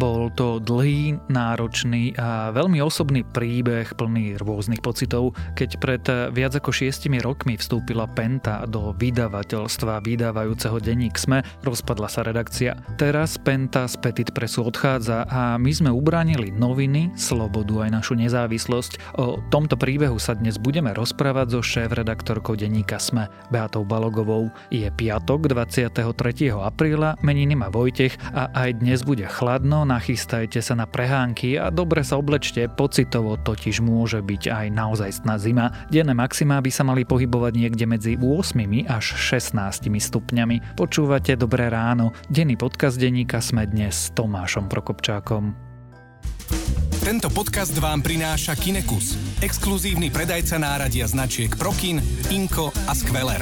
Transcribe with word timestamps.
Bol 0.00 0.32
to 0.32 0.64
dlhý, 0.64 1.20
náročný 1.28 2.16
a 2.16 2.48
veľmi 2.56 2.80
osobný 2.80 3.20
príbeh 3.20 3.84
plný 4.00 4.40
rôznych 4.40 4.80
pocitov, 4.80 5.36
keď 5.52 5.70
pred 5.76 6.00
viac 6.32 6.56
ako 6.56 6.72
šiestimi 6.72 7.20
rokmi 7.20 7.60
vstúpila 7.60 8.08
Penta 8.08 8.64
do 8.64 8.96
vydavateľstva 8.96 10.00
vydávajúceho 10.00 10.80
denník 10.80 11.20
SME, 11.20 11.44
rozpadla 11.60 12.08
sa 12.08 12.24
redakcia. 12.24 12.80
Teraz 12.96 13.36
Penta 13.36 13.84
z 13.84 14.00
Petit 14.00 14.32
Pressu 14.32 14.64
odchádza 14.64 15.28
a 15.28 15.60
my 15.60 15.68
sme 15.68 15.92
ubránili 15.92 16.48
noviny, 16.48 17.12
slobodu 17.20 17.84
aj 17.84 18.00
našu 18.00 18.16
nezávislosť. 18.16 19.20
O 19.20 19.36
tomto 19.52 19.76
príbehu 19.76 20.16
sa 20.16 20.32
dnes 20.32 20.56
budeme 20.56 20.96
rozprávať 20.96 21.52
so 21.52 21.60
šéf-redaktorkou 21.60 22.56
denníka 22.56 22.96
SME, 22.96 23.28
Beatou 23.52 23.84
Balogovou. 23.84 24.48
Je 24.72 24.88
piatok 24.88 25.52
23. 25.52 25.92
apríla, 26.56 27.20
meniny 27.20 27.52
má 27.52 27.68
Vojtech 27.68 28.16
a 28.32 28.48
aj 28.56 28.80
dnes 28.80 29.04
bude 29.04 29.28
chladno, 29.28 29.89
nachystajte 29.90 30.62
sa 30.62 30.78
na 30.78 30.86
prehánky 30.86 31.58
a 31.58 31.74
dobre 31.74 32.06
sa 32.06 32.14
oblečte, 32.14 32.70
pocitovo 32.70 33.34
totiž 33.34 33.82
môže 33.82 34.22
byť 34.22 34.42
aj 34.46 34.66
naozajstná 34.70 35.34
zima. 35.42 35.74
Denné 35.90 36.14
maximá 36.14 36.62
by 36.62 36.70
sa 36.70 36.86
mali 36.86 37.02
pohybovať 37.02 37.52
niekde 37.58 37.84
medzi 37.90 38.12
8 38.14 38.86
až 38.86 39.04
16 39.18 39.90
stupňami. 39.90 40.78
Počúvate 40.78 41.34
Dobré 41.34 41.66
ráno, 41.66 42.14
denný 42.30 42.54
podcast 42.54 42.94
denníka 43.02 43.42
sme 43.42 43.66
dnes 43.66 44.08
s 44.08 44.14
Tomášom 44.14 44.70
Prokopčákom. 44.70 45.58
Tento 47.00 47.32
podcast 47.32 47.72
vám 47.80 48.04
prináša 48.04 48.54
Kinekus, 48.54 49.16
exkluzívny 49.40 50.12
predajca 50.12 50.60
náradia 50.60 51.08
značiek 51.08 51.50
Prokin, 51.56 51.98
Inko 52.28 52.70
a 52.86 52.92
Skveler. 52.92 53.40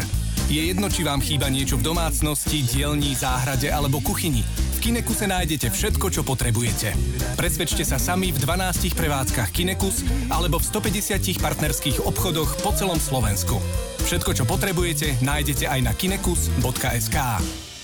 Je 0.49 0.65
jedno, 0.65 0.89
či 0.89 1.05
vám 1.05 1.21
chýba 1.21 1.53
niečo 1.53 1.77
v 1.77 1.93
domácnosti, 1.93 2.65
dielni, 2.65 3.13
záhrade 3.13 3.69
alebo 3.69 4.01
kuchyni. 4.01 4.41
V 4.79 4.95
Kinekuse 4.95 5.27
nájdete 5.27 5.75
všetko, 5.75 6.07
čo 6.07 6.23
potrebujete. 6.23 6.95
Presvedčte 7.35 7.83
sa 7.83 7.99
sami 7.99 8.31
v 8.31 8.39
12 8.39 8.95
prevádzkach 8.95 9.51
Kinekus 9.51 10.07
alebo 10.31 10.63
v 10.63 10.71
150 10.71 11.19
partnerských 11.43 12.07
obchodoch 12.07 12.63
po 12.63 12.71
celom 12.71 12.95
Slovensku. 12.95 13.59
Všetko, 14.07 14.39
čo 14.39 14.45
potrebujete, 14.47 15.19
nájdete 15.19 15.67
aj 15.67 15.81
na 15.83 15.91
kinekus.sk. 15.99 17.19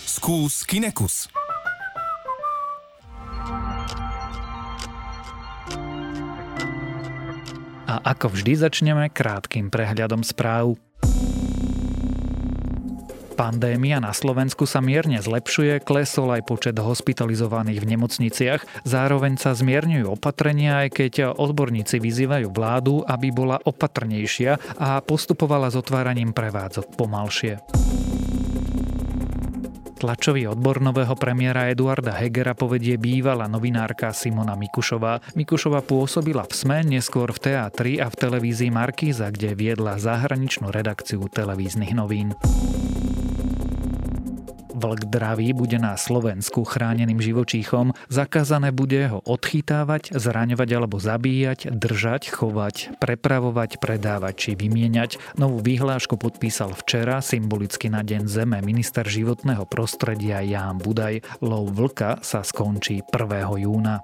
Skús 0.06 0.62
Kinekus. 0.62 1.27
A 7.91 7.95
ako 8.06 8.39
vždy 8.39 8.55
začneme 8.55 9.11
krátkým 9.11 9.67
prehľadom 9.67 10.22
správ. 10.22 10.78
Pandémia 13.35 13.99
na 13.99 14.15
Slovensku 14.15 14.63
sa 14.63 14.79
mierne 14.79 15.19
zlepšuje, 15.19 15.83
klesol 15.83 16.39
aj 16.39 16.47
počet 16.47 16.79
hospitalizovaných 16.79 17.83
v 17.83 17.91
nemocniciach, 17.99 18.63
zároveň 18.87 19.43
sa 19.43 19.59
zmierňujú 19.59 20.07
opatrenia, 20.07 20.87
aj 20.87 20.89
keď 20.95 21.13
odborníci 21.35 21.99
vyzývajú 21.99 22.55
vládu, 22.55 23.03
aby 23.03 23.35
bola 23.35 23.59
opatrnejšia 23.59 24.79
a 24.79 25.03
postupovala 25.03 25.67
s 25.67 25.75
otváraním 25.75 26.31
prevádzok 26.31 26.95
pomalšie. 26.95 27.59
Tlačový 30.05 30.45
odbor 30.53 30.85
nového 30.85 31.17
premiéra 31.17 31.73
Eduarda 31.73 32.12
Hegera 32.12 32.53
povedie 32.53 33.01
bývalá 33.01 33.49
novinárka 33.49 34.12
Simona 34.12 34.53
Mikušová. 34.53 35.33
Mikušová 35.33 35.81
pôsobila 35.81 36.45
v 36.45 36.53
SME, 36.53 36.79
neskôr 36.85 37.33
v 37.33 37.41
teatri 37.41 37.97
a 37.97 38.12
v 38.12 38.19
televízii 38.21 38.69
Markíza, 38.69 39.33
kde 39.33 39.57
viedla 39.57 39.97
zahraničnú 39.97 40.69
redakciu 40.69 41.25
televíznych 41.33 41.97
novín. 41.97 42.37
Vlk 44.75 45.06
dravý 45.06 45.55
bude 45.55 45.78
na 45.78 45.94
Slovensku 45.94 46.67
chráneným 46.67 47.22
živočíchom, 47.22 47.94
zakázané 48.11 48.75
bude 48.75 49.06
ho 49.06 49.22
odchytávať, 49.22 50.11
zraňovať 50.19 50.69
alebo 50.75 50.99
zabíjať, 50.99 51.71
držať, 51.71 52.34
chovať, 52.34 52.99
prepravovať, 52.99 53.78
predávať 53.78 54.34
či 54.34 54.50
vymieňať. 54.59 55.38
Novú 55.38 55.62
vyhlášku 55.62 56.19
podpísal 56.19 56.75
včera 56.75 57.22
symbolicky 57.22 57.87
na 57.87 58.03
Deň 58.03 58.26
Zeme 58.26 58.59
minister 58.66 59.06
životného 59.06 59.62
prostredia 59.71 60.43
Ján 60.43 60.82
Budaj. 60.82 61.22
Lov 61.38 61.70
vlka 61.70 62.19
sa 62.26 62.43
skončí 62.43 63.06
1. 63.06 63.62
júna. 63.62 64.03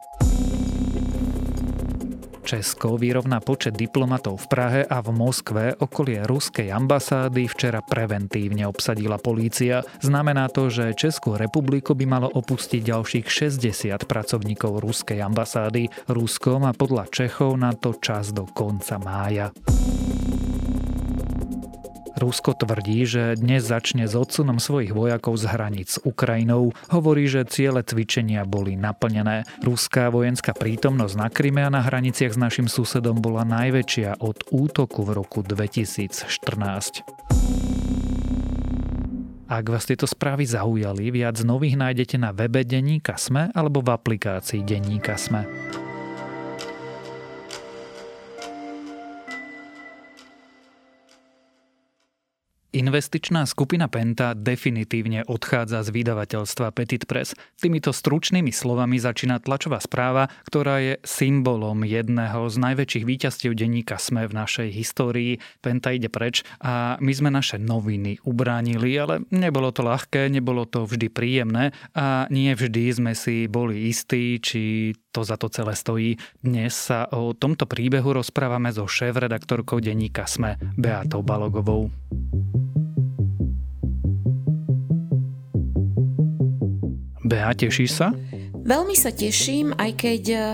Česko 2.50 2.99
vyrovná 2.99 3.38
počet 3.38 3.78
diplomatov 3.78 4.43
v 4.43 4.47
Prahe 4.50 4.83
a 4.83 4.99
v 4.99 5.15
Moskve 5.15 5.78
okolie 5.78 6.27
ruskej 6.27 6.75
ambasády 6.75 7.47
včera 7.47 7.78
preventívne 7.78 8.66
obsadila 8.66 9.22
polícia. 9.22 9.87
Znamená 10.03 10.50
to, 10.50 10.66
že 10.66 10.99
Českú 10.99 11.39
republiku 11.39 11.94
by 11.94 12.10
malo 12.10 12.27
opustiť 12.27 12.83
ďalších 12.91 13.55
60 13.55 14.03
pracovníkov 14.03 14.83
ruskej 14.83 15.22
ambasády. 15.22 16.10
Rusko 16.10 16.59
má 16.59 16.75
podľa 16.75 17.06
Čechov 17.15 17.55
na 17.55 17.71
to 17.71 17.94
čas 18.03 18.34
do 18.34 18.50
konca 18.50 18.99
mája. 18.99 19.55
Rusko 22.21 22.53
tvrdí, 22.53 23.09
že 23.09 23.33
dnes 23.41 23.65
začne 23.65 24.05
s 24.05 24.13
odsunom 24.13 24.61
svojich 24.61 24.93
vojakov 24.93 25.41
z 25.41 25.49
hraníc 25.49 25.97
s 25.97 25.99
Ukrajinou. 26.05 26.77
Hovorí, 26.93 27.25
že 27.25 27.49
ciele 27.49 27.81
cvičenia 27.81 28.45
boli 28.45 28.77
naplnené. 28.77 29.49
Ruská 29.65 30.13
vojenská 30.13 30.53
prítomnosť 30.53 31.15
na 31.17 31.33
Kryme 31.33 31.65
a 31.65 31.73
na 31.73 31.81
hraniciach 31.81 32.37
s 32.37 32.39
našim 32.39 32.69
susedom 32.69 33.25
bola 33.25 33.49
najväčšia 33.49 34.21
od 34.21 34.53
útoku 34.53 35.01
v 35.01 35.17
roku 35.17 35.41
2014. 35.41 36.29
Ak 39.49 39.65
vás 39.65 39.89
tieto 39.89 40.05
správy 40.05 40.45
zaujali, 40.45 41.09
viac 41.09 41.41
nových 41.41 41.81
nájdete 41.81 42.21
na 42.21 42.37
webe 42.37 42.69
Denníka 42.69 43.17
Sme 43.17 43.49
alebo 43.57 43.81
v 43.81 43.97
aplikácii 43.97 44.61
Denníka 44.61 45.17
Sme. 45.17 45.49
Investičná 52.71 53.51
skupina 53.51 53.91
Penta 53.91 54.31
definitívne 54.31 55.27
odchádza 55.27 55.83
z 55.83 55.91
vydavateľstva 55.91 56.71
Petit 56.71 57.03
Press. 57.03 57.35
Týmito 57.59 57.91
stručnými 57.91 58.55
slovami 58.55 58.95
začína 58.95 59.43
tlačová 59.43 59.83
správa, 59.83 60.31
ktorá 60.47 60.79
je 60.79 60.95
symbolom 61.03 61.83
jedného 61.83 62.47
z 62.47 62.57
najväčších 62.63 63.03
víťazstiev 63.03 63.59
denníka 63.59 63.99
SME 63.99 64.31
v 64.31 64.39
našej 64.39 64.69
histórii. 64.71 65.43
Penta 65.59 65.91
ide 65.91 66.07
preč 66.07 66.47
a 66.63 66.95
my 67.03 67.11
sme 67.11 67.35
naše 67.35 67.59
noviny 67.59 68.23
ubránili, 68.23 68.95
ale 68.95 69.27
nebolo 69.35 69.75
to 69.75 69.83
ľahké, 69.83 70.31
nebolo 70.31 70.63
to 70.63 70.87
vždy 70.87 71.11
príjemné 71.11 71.75
a 71.99 72.31
nie 72.31 72.55
vždy 72.55 72.87
sme 72.95 73.13
si 73.19 73.51
boli 73.51 73.91
istí, 73.91 74.39
či 74.39 74.95
to 75.10 75.26
za 75.26 75.37
to 75.37 75.50
celé 75.50 75.75
stojí. 75.75 76.16
Dnes 76.43 76.71
sa 76.75 77.10
o 77.10 77.34
tomto 77.34 77.66
príbehu 77.66 78.15
rozprávame 78.15 78.71
so 78.71 78.87
šéf-redaktorkou 78.87 79.82
denníka 79.82 80.26
SME 80.26 80.56
Beatou 80.78 81.26
Balogovou. 81.26 81.91
Bea, 87.26 87.54
tešíš 87.54 87.91
sa? 87.94 88.10
Veľmi 88.60 88.93
sa 88.93 89.10
teším, 89.10 89.72
aj 89.75 89.91
keď 89.98 90.22
eh, 90.31 90.44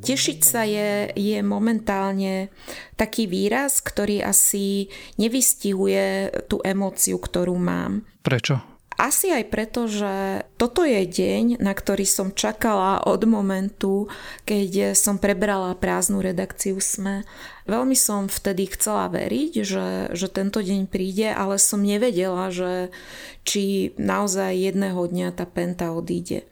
tešiť 0.00 0.38
sa 0.40 0.62
je, 0.64 1.12
je 1.14 1.38
momentálne 1.44 2.48
taký 2.96 3.28
výraz, 3.28 3.84
ktorý 3.84 4.24
asi 4.24 4.88
nevystihuje 5.20 6.30
tú 6.48 6.64
emóciu, 6.64 7.20
ktorú 7.20 7.54
mám. 7.58 8.06
Prečo? 8.24 8.71
Asi 9.02 9.34
aj 9.34 9.50
preto, 9.50 9.90
že 9.90 10.46
toto 10.54 10.86
je 10.86 11.02
deň, 11.02 11.58
na 11.58 11.74
ktorý 11.74 12.06
som 12.06 12.30
čakala 12.30 13.02
od 13.02 13.26
momentu, 13.26 14.06
keď 14.46 14.94
som 14.94 15.18
prebrala 15.18 15.74
prázdnu 15.74 16.22
redakciu 16.22 16.78
SME. 16.78 17.26
Veľmi 17.66 17.98
som 17.98 18.30
vtedy 18.30 18.70
chcela 18.70 19.10
veriť, 19.10 19.52
že, 19.66 19.88
že 20.14 20.26
tento 20.30 20.62
deň 20.62 20.86
príde, 20.86 21.34
ale 21.34 21.58
som 21.58 21.82
nevedela, 21.82 22.54
že 22.54 22.94
či 23.42 23.90
naozaj 23.98 24.70
jedného 24.70 25.02
dňa 25.02 25.34
tá 25.34 25.50
penta 25.50 25.90
odíde. 25.90 26.46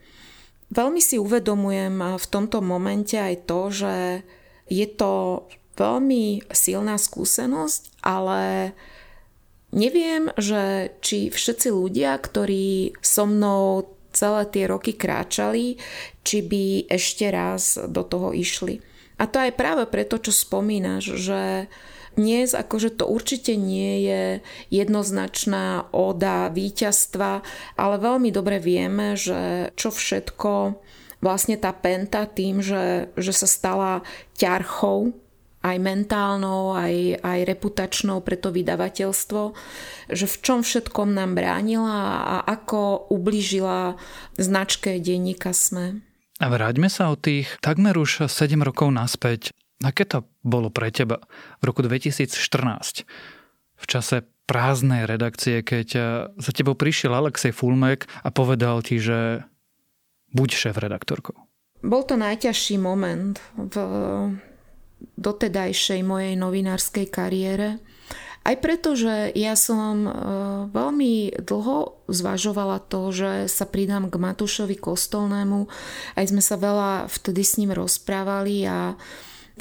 Veľmi 0.75 0.99
si 0.99 1.15
uvedomujem 1.23 2.19
v 2.19 2.25
tomto 2.27 2.59
momente 2.59 3.15
aj 3.15 3.47
to, 3.47 3.71
že 3.71 3.95
je 4.67 4.87
to 4.91 5.47
veľmi 5.79 6.51
silná 6.51 6.99
skúsenosť, 6.99 8.03
ale 8.03 8.75
Neviem, 9.71 10.27
že 10.35 10.91
či 10.99 11.31
všetci 11.31 11.71
ľudia, 11.71 12.19
ktorí 12.19 12.99
so 12.99 13.23
mnou 13.23 13.87
celé 14.11 14.43
tie 14.51 14.67
roky 14.67 14.91
kráčali, 14.91 15.79
či 16.27 16.43
by 16.43 16.91
ešte 16.91 17.31
raz 17.31 17.79
do 17.79 18.03
toho 18.03 18.35
išli. 18.35 18.83
A 19.15 19.29
to 19.29 19.39
aj 19.39 19.55
práve 19.55 19.87
preto, 19.87 20.19
čo 20.19 20.35
spomínaš, 20.35 21.15
že 21.15 21.71
dnes 22.19 22.51
akože 22.51 22.99
to 22.99 23.07
určite 23.07 23.55
nie 23.55 24.03
je 24.03 24.23
jednoznačná 24.67 25.87
oda 25.95 26.51
víťazstva, 26.51 27.39
ale 27.79 27.95
veľmi 28.03 28.35
dobre 28.35 28.59
vieme, 28.59 29.15
že 29.15 29.71
čo 29.79 29.95
všetko 29.95 30.75
vlastne 31.23 31.55
tá 31.55 31.71
penta 31.71 32.27
tým, 32.27 32.59
že, 32.59 33.13
že 33.15 33.31
sa 33.31 33.47
stala 33.47 34.03
ťarchou 34.35 35.15
aj 35.61 35.77
mentálnou, 35.77 36.73
aj, 36.73 37.21
aj 37.21 37.39
reputačnou 37.45 38.25
pre 38.25 38.37
to 38.37 38.49
vydavateľstvo, 38.49 39.41
že 40.09 40.25
v 40.25 40.37
čom 40.41 40.59
všetkom 40.65 41.13
nám 41.13 41.37
bránila 41.37 42.25
a 42.25 42.35
ako 42.45 43.09
ubližila 43.13 43.95
značke 44.41 44.97
denníka 44.97 45.53
SME. 45.53 46.01
A 46.41 46.45
vráťme 46.49 46.89
sa 46.89 47.13
o 47.13 47.15
tých 47.15 47.45
takmer 47.61 47.93
už 47.93 48.25
7 48.25 48.57
rokov 48.65 48.89
naspäť. 48.89 49.53
Aké 49.85 50.09
to 50.09 50.25
bolo 50.41 50.73
pre 50.73 50.89
teba 50.89 51.21
v 51.61 51.63
roku 51.69 51.85
2014? 51.85 52.33
V 53.77 53.85
čase 53.85 54.25
prázdnej 54.49 55.05
redakcie, 55.05 55.61
keď 55.61 55.87
za 56.37 56.51
tebou 56.53 56.73
prišiel 56.73 57.13
Alexej 57.13 57.53
Fulmek 57.53 58.09
a 58.25 58.33
povedal 58.33 58.81
ti, 58.81 58.97
že 58.97 59.45
buď 60.33 60.49
šéf 60.49 60.75
redaktorkou. 60.81 61.37
Bol 61.81 62.05
to 62.05 62.13
najťažší 62.17 62.77
moment 62.77 63.41
v 63.57 63.75
dotedajšej 65.17 66.01
mojej 66.05 66.33
novinárskej 66.37 67.07
kariére. 67.09 67.81
Aj 68.41 68.57
preto, 68.57 68.97
že 68.97 69.29
ja 69.37 69.53
som 69.53 70.09
e, 70.09 70.11
veľmi 70.73 71.45
dlho 71.45 72.09
zvažovala 72.09 72.81
to, 72.89 73.13
že 73.13 73.31
sa 73.45 73.69
pridám 73.69 74.09
k 74.09 74.17
Matúšovi 74.17 74.81
Kostolnému. 74.81 75.69
Aj 76.17 76.25
sme 76.25 76.41
sa 76.41 76.57
veľa 76.57 77.05
vtedy 77.05 77.45
s 77.45 77.61
ním 77.61 77.69
rozprávali 77.69 78.65
a 78.65 78.97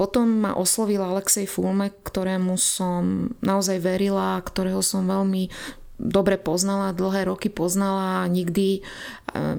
potom 0.01 0.49
ma 0.49 0.57
oslovil 0.57 1.05
Alexej 1.05 1.45
Fulmek, 1.45 1.93
ktorému 2.09 2.57
som 2.57 3.37
naozaj 3.45 3.85
verila, 3.85 4.41
ktorého 4.41 4.81
som 4.81 5.05
veľmi 5.05 5.53
dobre 6.01 6.41
poznala, 6.41 6.97
dlhé 6.97 7.29
roky 7.29 7.53
poznala 7.53 8.25
a 8.25 8.33
nikdy 8.33 8.81
e, 8.81 8.83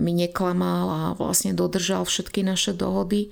mi 0.01 0.17
neklamal 0.17 0.85
a 0.89 1.01
vlastne 1.13 1.53
dodržal 1.53 2.09
všetky 2.09 2.41
naše 2.41 2.73
dohody. 2.73 3.29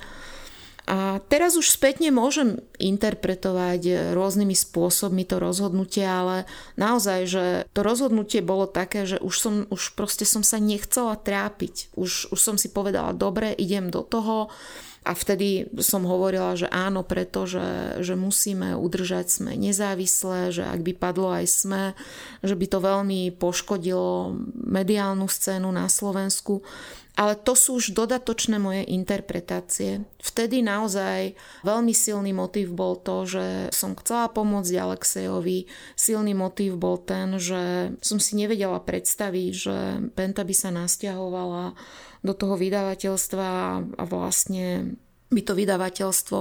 A 0.90 1.22
teraz 1.30 1.54
už 1.54 1.70
spätne 1.70 2.10
môžem 2.10 2.66
interpretovať 2.82 4.12
rôznymi 4.18 4.58
spôsobmi 4.58 5.22
to 5.22 5.38
rozhodnutie, 5.38 6.02
ale 6.02 6.50
naozaj, 6.82 7.20
že 7.30 7.46
to 7.78 7.86
rozhodnutie 7.86 8.42
bolo 8.42 8.66
také, 8.66 9.06
že 9.06 9.22
už, 9.22 9.36
som, 9.38 9.54
už 9.70 9.94
proste 9.94 10.26
som 10.26 10.42
sa 10.42 10.58
nechcela 10.58 11.14
trápiť. 11.14 11.94
Už, 11.94 12.34
už 12.34 12.40
som 12.42 12.58
si 12.58 12.74
povedala, 12.74 13.14
dobre, 13.14 13.54
idem 13.54 13.94
do 13.94 14.02
toho. 14.02 14.50
A 15.06 15.14
vtedy 15.14 15.70
som 15.78 16.04
hovorila, 16.10 16.58
že 16.60 16.66
áno, 16.74 17.06
pretože 17.06 17.62
že 18.04 18.20
musíme 18.20 18.74
udržať 18.76 19.26
sme 19.30 19.52
nezávislé, 19.56 20.52
že 20.52 20.66
ak 20.66 20.82
by 20.84 20.94
padlo 20.98 21.32
aj 21.32 21.46
sme, 21.48 21.84
že 22.42 22.58
by 22.58 22.66
to 22.66 22.80
veľmi 22.82 23.22
poškodilo 23.38 24.36
mediálnu 24.58 25.30
scénu 25.30 25.70
na 25.72 25.86
Slovensku. 25.86 26.66
Ale 27.20 27.36
to 27.36 27.52
sú 27.52 27.84
už 27.84 27.92
dodatočné 27.92 28.64
moje 28.64 28.88
interpretácie. 28.88 30.08
Vtedy 30.24 30.64
naozaj 30.64 31.36
veľmi 31.68 31.92
silný 31.92 32.32
motív 32.32 32.72
bol 32.72 32.96
to, 32.96 33.28
že 33.28 33.76
som 33.76 33.92
chcela 34.00 34.32
pomôcť 34.32 34.80
Alexejovi. 34.80 35.68
Silný 36.00 36.32
motív 36.32 36.80
bol 36.80 36.96
ten, 36.96 37.36
že 37.36 37.92
som 38.00 38.24
si 38.24 38.40
nevedela 38.40 38.80
predstaviť, 38.80 39.52
že 39.52 39.78
Penta 40.16 40.48
by 40.48 40.56
sa 40.56 40.72
nasťahovala 40.72 41.76
do 42.24 42.32
toho 42.32 42.56
vydavateľstva 42.56 43.48
a 44.00 44.04
vlastne 44.08 44.96
by 45.28 45.42
to 45.44 45.54
vydavateľstvo 45.60 46.40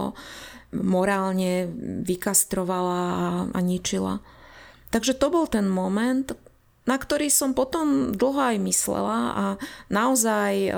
morálne 0.79 1.67
vykastrovala 2.07 3.03
a 3.51 3.59
ničila. 3.59 4.23
Takže 4.95 5.19
to 5.19 5.27
bol 5.29 5.51
ten 5.51 5.67
moment, 5.67 6.33
na 6.89 6.97
ktorý 6.97 7.29
som 7.29 7.53
potom 7.53 8.17
dlho 8.17 8.41
aj 8.41 8.57
myslela 8.65 9.19
a 9.37 9.45
naozaj 9.93 10.53
e, 10.57 10.71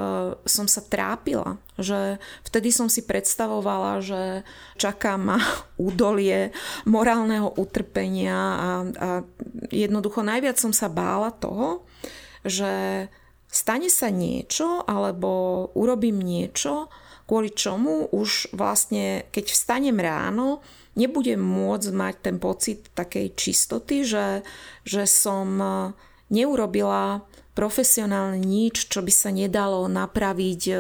som 0.43 0.67
sa 0.67 0.83
trápila, 0.83 1.63
že 1.79 2.19
vtedy 2.43 2.75
som 2.75 2.91
si 2.91 3.07
predstavovala, 3.07 4.03
že 4.03 4.43
čaká 4.75 5.15
ma 5.15 5.39
údolie 5.79 6.51
morálneho 6.83 7.55
utrpenia 7.55 8.35
a, 8.35 8.71
a 8.83 9.09
jednoducho 9.71 10.27
najviac 10.27 10.59
som 10.59 10.75
sa 10.75 10.91
bála 10.91 11.31
toho, 11.31 11.87
že 12.43 13.07
stane 13.47 13.87
sa 13.87 14.11
niečo 14.11 14.83
alebo 14.91 15.71
urobím 15.79 16.19
niečo, 16.19 16.91
kvôli 17.31 17.55
čomu 17.55 18.11
už 18.11 18.51
vlastne, 18.59 19.31
keď 19.31 19.55
vstanem 19.55 19.95
ráno, 20.03 20.59
nebudem 20.95 21.39
môcť 21.39 21.91
mať 21.95 22.15
ten 22.23 22.37
pocit 22.43 22.91
takej 22.95 23.35
čistoty, 23.37 24.03
že, 24.03 24.43
že 24.83 25.05
som 25.07 25.49
e, 25.61 25.69
neurobila 26.31 27.27
profesionálne 27.51 28.41
nič, 28.41 28.89
čo 28.89 29.03
by 29.03 29.13
sa 29.13 29.35
nedalo 29.35 29.85
napraviť 29.91 30.63
e, 30.71 30.75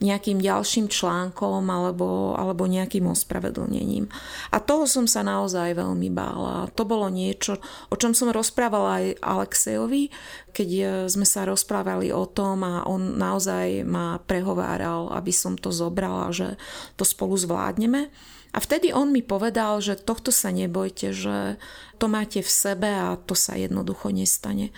nejakým 0.00 0.38
ďalším 0.38 0.86
článkom 0.88 1.66
alebo, 1.66 2.38
alebo 2.38 2.70
nejakým 2.70 3.10
ospravedlnením. 3.10 4.08
A 4.54 4.56
toho 4.62 4.86
som 4.86 5.04
sa 5.04 5.26
naozaj 5.26 5.74
veľmi 5.74 6.08
bála. 6.14 6.70
To 6.78 6.86
bolo 6.86 7.10
niečo, 7.10 7.58
o 7.90 7.94
čom 7.98 8.14
som 8.14 8.32
rozprávala 8.32 9.02
aj 9.02 9.06
Alexejovi, 9.20 10.08
keď 10.54 10.68
e, 10.70 10.82
sme 11.10 11.26
sa 11.26 11.44
rozprávali 11.44 12.14
o 12.14 12.24
tom 12.30 12.62
a 12.62 12.86
on 12.86 13.18
naozaj 13.18 13.82
ma 13.84 14.16
prehováral, 14.22 15.10
aby 15.12 15.34
som 15.34 15.58
to 15.58 15.74
zobrala, 15.74 16.30
že 16.30 16.54
to 16.94 17.02
spolu 17.02 17.34
zvládneme. 17.34 18.08
A 18.54 18.62
vtedy 18.62 18.94
on 18.94 19.10
mi 19.10 19.18
povedal, 19.18 19.82
že 19.82 19.98
tohto 19.98 20.30
sa 20.30 20.54
nebojte, 20.54 21.10
že 21.10 21.58
to 21.98 22.06
máte 22.06 22.38
v 22.38 22.46
sebe 22.46 22.86
a 22.86 23.18
to 23.18 23.34
sa 23.34 23.58
jednoducho 23.58 24.14
nestane. 24.14 24.70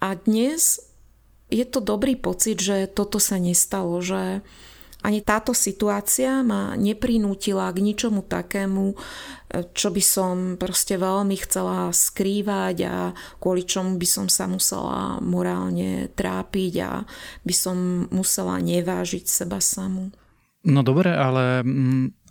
A 0.00 0.16
dnes 0.16 0.80
je 1.52 1.68
to 1.68 1.84
dobrý 1.84 2.16
pocit, 2.16 2.64
že 2.64 2.88
toto 2.88 3.20
sa 3.20 3.36
nestalo, 3.36 4.00
že 4.00 4.40
ani 5.04 5.20
táto 5.20 5.52
situácia 5.52 6.40
ma 6.40 6.72
neprinútila 6.80 7.68
k 7.76 7.84
ničomu 7.84 8.24
takému, 8.24 8.96
čo 9.76 9.88
by 9.92 10.00
som 10.00 10.34
proste 10.56 10.96
veľmi 10.96 11.36
chcela 11.44 11.92
skrývať 11.92 12.76
a 12.88 12.96
kvôli 13.36 13.68
čomu 13.68 14.00
by 14.00 14.08
som 14.08 14.26
sa 14.32 14.48
musela 14.48 15.20
morálne 15.20 16.08
trápiť 16.16 16.74
a 16.80 17.04
by 17.44 17.52
som 17.52 18.08
musela 18.08 18.56
nevážiť 18.64 19.28
seba 19.28 19.60
samú. 19.60 20.08
No 20.64 20.80
dobre, 20.80 21.12
ale 21.12 21.60
mm, 21.60 22.23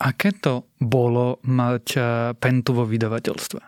Aké 0.00 0.32
to 0.32 0.64
bolo 0.80 1.44
mať 1.44 1.86
eh, 1.96 2.04
pentu 2.40 2.72
vo 2.72 2.88
vydavateľstve? 2.88 3.60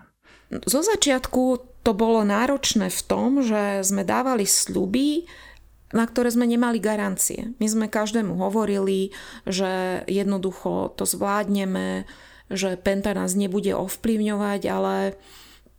Zo 0.65 0.81
začiatku 0.85 1.43
to 1.85 1.93
bolo 1.93 2.25
náročné 2.25 2.89
v 2.89 3.01
tom, 3.05 3.41
že 3.41 3.81
sme 3.85 4.05
dávali 4.05 4.45
sľuby, 4.45 5.29
na 5.93 6.09
ktoré 6.09 6.33
sme 6.33 6.49
nemali 6.49 6.81
garancie. 6.81 7.53
My 7.61 7.67
sme 7.69 7.87
každému 7.89 8.37
hovorili, 8.37 9.13
že 9.45 10.05
jednoducho 10.09 10.97
to 10.97 11.05
zvládneme, 11.05 12.09
že 12.49 12.81
Penta 12.81 13.13
nás 13.13 13.37
nebude 13.37 13.73
ovplyvňovať, 13.77 14.61
ale 14.69 15.17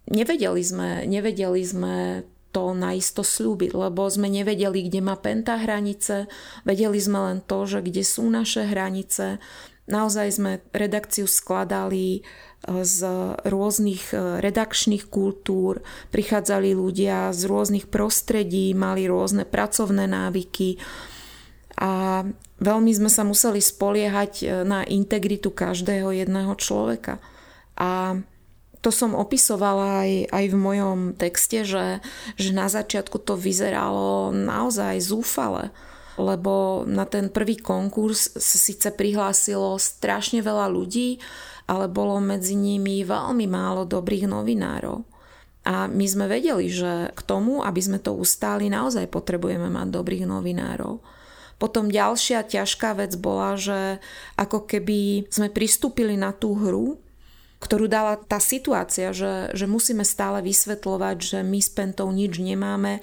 nevedeli 0.10 0.62
sme, 0.62 1.06
nevedeli 1.06 1.62
sme 1.66 1.96
to 2.54 2.78
naisto 2.78 3.26
slúbiť, 3.26 3.74
lebo 3.74 4.06
sme 4.06 4.30
nevedeli, 4.30 4.86
kde 4.86 5.02
má 5.02 5.18
Penta 5.18 5.58
hranice, 5.58 6.30
vedeli 6.62 7.02
sme 7.02 7.20
len 7.34 7.38
to, 7.42 7.66
že 7.66 7.82
kde 7.82 8.06
sú 8.06 8.30
naše 8.30 8.70
hranice, 8.70 9.42
Naozaj 9.84 10.28
sme 10.32 10.52
redakciu 10.72 11.28
skladali 11.28 12.20
e, 12.20 12.22
z 12.88 13.00
rôznych 13.44 14.16
e, 14.16 14.40
redakčných 14.40 15.12
kultúr, 15.12 15.84
prichádzali 16.08 16.72
ľudia 16.72 17.36
z 17.36 17.42
rôznych 17.52 17.92
prostredí, 17.92 18.72
mali 18.72 19.12
rôzne 19.12 19.44
pracovné 19.44 20.08
návyky. 20.08 20.80
A 21.84 22.24
veľmi 22.64 22.92
sme 22.96 23.12
sa 23.12 23.28
museli 23.28 23.60
spoliehať 23.60 24.34
e, 24.40 24.46
na 24.64 24.88
integritu 24.88 25.52
každého 25.52 26.16
jedného 26.16 26.56
človeka. 26.56 27.20
A 27.76 28.24
to 28.80 28.92
som 28.92 29.16
opisovala 29.16 30.08
aj, 30.08 30.12
aj 30.32 30.46
v 30.48 30.58
mojom 30.60 31.00
texte, 31.16 31.68
že, 31.68 32.00
že 32.40 32.56
na 32.56 32.72
začiatku 32.72 33.20
to 33.20 33.36
vyzeralo 33.36 34.32
naozaj 34.32 35.00
zúfale 35.04 35.76
lebo 36.20 36.84
na 36.86 37.10
ten 37.10 37.30
prvý 37.30 37.58
konkurs 37.58 38.34
sa 38.38 38.58
síce 38.58 38.94
prihlásilo 38.94 39.82
strašne 39.82 40.46
veľa 40.46 40.70
ľudí, 40.70 41.18
ale 41.66 41.88
bolo 41.88 42.20
medzi 42.20 42.54
nimi 42.54 43.02
veľmi 43.02 43.48
málo 43.48 43.88
dobrých 43.88 44.30
novinárov. 44.30 45.02
A 45.64 45.88
my 45.88 46.06
sme 46.06 46.28
vedeli, 46.28 46.68
že 46.68 47.16
k 47.16 47.22
tomu, 47.24 47.64
aby 47.64 47.80
sme 47.80 48.00
to 48.00 48.12
ustáli, 48.12 48.68
naozaj 48.68 49.08
potrebujeme 49.08 49.72
mať 49.72 49.88
dobrých 49.96 50.28
novinárov. 50.28 51.00
Potom 51.56 51.88
ďalšia 51.88 52.44
ťažká 52.44 53.00
vec 53.00 53.16
bola, 53.16 53.56
že 53.56 54.04
ako 54.36 54.68
keby 54.68 55.32
sme 55.32 55.48
pristúpili 55.48 56.20
na 56.20 56.36
tú 56.36 56.52
hru, 56.60 57.00
ktorú 57.64 57.88
dala 57.88 58.20
tá 58.20 58.44
situácia, 58.44 59.16
že, 59.16 59.56
že 59.56 59.64
musíme 59.72 60.04
stále 60.04 60.44
vysvetľovať, 60.44 61.18
že 61.24 61.40
my 61.48 61.60
s 61.64 61.72
Pentou 61.72 62.12
nič 62.12 62.36
nemáme 62.44 63.00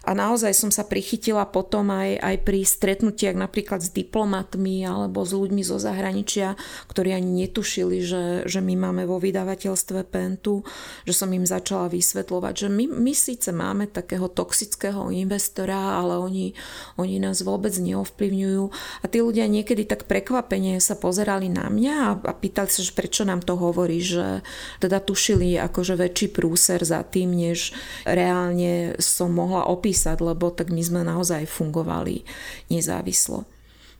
a 0.00 0.16
naozaj 0.16 0.56
som 0.56 0.72
sa 0.72 0.88
prichytila 0.88 1.44
potom 1.44 1.92
aj, 1.92 2.16
aj 2.24 2.36
pri 2.40 2.64
stretnutiach 2.64 3.36
napríklad 3.36 3.84
s 3.84 3.92
diplomatmi 3.92 4.80
alebo 4.88 5.28
s 5.28 5.36
ľuďmi 5.36 5.60
zo 5.60 5.76
zahraničia, 5.76 6.56
ktorí 6.88 7.12
ani 7.12 7.44
netušili, 7.44 8.00
že, 8.00 8.24
že 8.48 8.64
my 8.64 8.80
máme 8.80 9.04
vo 9.04 9.20
vydavateľstve 9.20 10.08
Pentu, 10.08 10.64
že 11.04 11.12
som 11.12 11.28
im 11.36 11.44
začala 11.44 11.92
vysvetľovať, 11.92 12.54
že 12.64 12.68
my, 12.72 12.84
my 12.88 13.12
síce 13.12 13.52
máme 13.52 13.92
takého 13.92 14.32
toxického 14.32 15.12
investora, 15.12 16.00
ale 16.00 16.16
oni, 16.16 16.56
oni 16.96 17.20
nás 17.20 17.44
vôbec 17.44 17.76
neovplyvňujú. 17.76 18.64
A 19.00 19.06
tí 19.06 19.20
ľudia 19.20 19.52
niekedy 19.52 19.84
tak 19.84 20.08
prekvapene 20.08 20.80
sa 20.80 20.96
pozerali 20.96 21.52
na 21.52 21.68
mňa 21.68 21.94
a, 22.00 22.10
a 22.24 22.32
pýtali 22.32 22.72
sa, 22.72 22.80
že 22.80 22.96
prečo 22.96 23.28
nám 23.28 23.44
to 23.44 23.52
hovorí, 23.52 24.00
že 24.00 24.40
teda 24.80 25.04
tušili 25.04 25.60
akože 25.60 26.00
väčší 26.00 26.32
prúser 26.32 26.80
za 26.88 27.04
tým, 27.04 27.36
než 27.36 27.76
reálne 28.08 28.96
som 28.96 29.28
mohla 29.28 29.68
opísať 29.68 29.89
opísať, 29.90 30.22
lebo 30.22 30.54
tak 30.54 30.70
my 30.70 30.78
sme 30.78 31.02
naozaj 31.02 31.50
fungovali 31.50 32.22
nezávislo. 32.70 33.42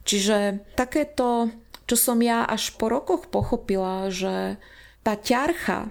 Čiže 0.06 0.62
takéto, 0.78 1.50
čo 1.90 1.96
som 1.98 2.22
ja 2.22 2.46
až 2.46 2.78
po 2.78 2.86
rokoch 2.86 3.26
pochopila, 3.26 4.06
že 4.06 4.54
tá 5.02 5.18
ťarcha 5.18 5.90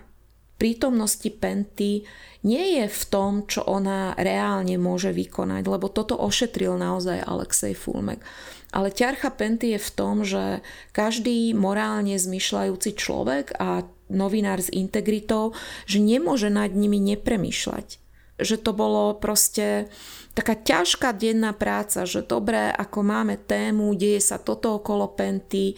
prítomnosti 0.56 1.28
Penty 1.28 2.08
nie 2.48 2.80
je 2.80 2.88
v 2.88 3.04
tom, 3.12 3.44
čo 3.44 3.68
ona 3.68 4.16
reálne 4.16 4.80
môže 4.80 5.12
vykonať, 5.12 5.68
lebo 5.68 5.92
toto 5.92 6.16
ošetril 6.16 6.80
naozaj 6.80 7.20
Alexej 7.20 7.76
Fulmek. 7.76 8.24
Ale 8.72 8.96
ťarcha 8.96 9.36
Penty 9.36 9.76
je 9.76 9.80
v 9.84 9.92
tom, 9.92 10.24
že 10.24 10.64
každý 10.96 11.52
morálne 11.52 12.16
zmyšľajúci 12.16 12.96
človek 12.96 13.60
a 13.60 13.84
novinár 14.08 14.64
s 14.64 14.72
integritou, 14.72 15.52
že 15.84 16.00
nemôže 16.00 16.48
nad 16.48 16.72
nimi 16.72 17.04
nepremýšľať. 17.04 18.09
Že 18.40 18.58
to 18.64 18.72
bolo 18.72 19.20
proste 19.20 19.92
taká 20.34 20.56
ťažká 20.56 21.12
denná 21.12 21.52
práca, 21.52 22.08
že 22.08 22.24
dobre, 22.24 22.72
ako 22.72 23.04
máme 23.04 23.36
tému, 23.44 23.92
deje 23.94 24.24
sa 24.24 24.40
toto 24.40 24.80
okolo 24.80 25.12
Penty, 25.12 25.76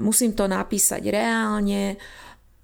musím 0.00 0.32
to 0.32 0.48
napísať 0.48 1.04
reálne, 1.12 2.00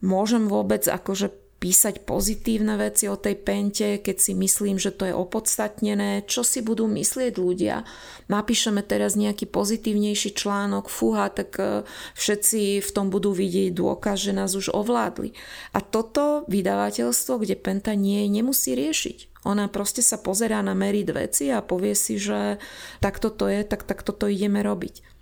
môžem 0.01 0.49
vôbec 0.49 0.89
akože 0.89 1.46
písať 1.57 2.05
pozitívne 2.05 2.77
veci 2.77 3.09
o 3.09 3.17
tej 3.17 3.41
pente, 3.41 3.97
keď 3.99 4.17
si 4.21 4.33
myslím, 4.37 4.77
že 4.77 4.93
to 4.93 5.09
je 5.09 5.15
opodstatnené, 5.17 6.29
čo 6.29 6.45
si 6.45 6.61
budú 6.61 6.85
myslieť 6.85 7.33
ľudia. 7.41 7.89
Napíšeme 8.29 8.85
teraz 8.85 9.17
nejaký 9.17 9.49
pozitívnejší 9.49 10.37
článok, 10.37 10.93
fúha, 10.93 11.33
tak 11.33 11.57
e, 11.57 11.89
všetci 12.13 12.85
v 12.85 12.91
tom 12.93 13.09
budú 13.09 13.33
vidieť 13.33 13.73
dôkaz, 13.73 14.21
že 14.21 14.37
nás 14.37 14.53
už 14.53 14.69
ovládli. 14.77 15.33
A 15.73 15.81
toto 15.81 16.45
vydavateľstvo, 16.53 17.41
kde 17.41 17.57
penta 17.57 17.97
nie, 17.97 18.29
nemusí 18.29 18.77
riešiť. 18.77 19.49
Ona 19.49 19.73
proste 19.73 20.05
sa 20.05 20.21
pozerá 20.21 20.61
na 20.61 20.77
merit 20.77 21.09
veci 21.09 21.49
a 21.49 21.65
povie 21.65 21.97
si, 21.97 22.21
že 22.21 22.61
takto 23.01 23.33
to 23.33 23.49
je, 23.49 23.65
tak 23.65 23.89
takto 23.89 24.13
to 24.13 24.29
ideme 24.29 24.61
robiť. 24.61 25.16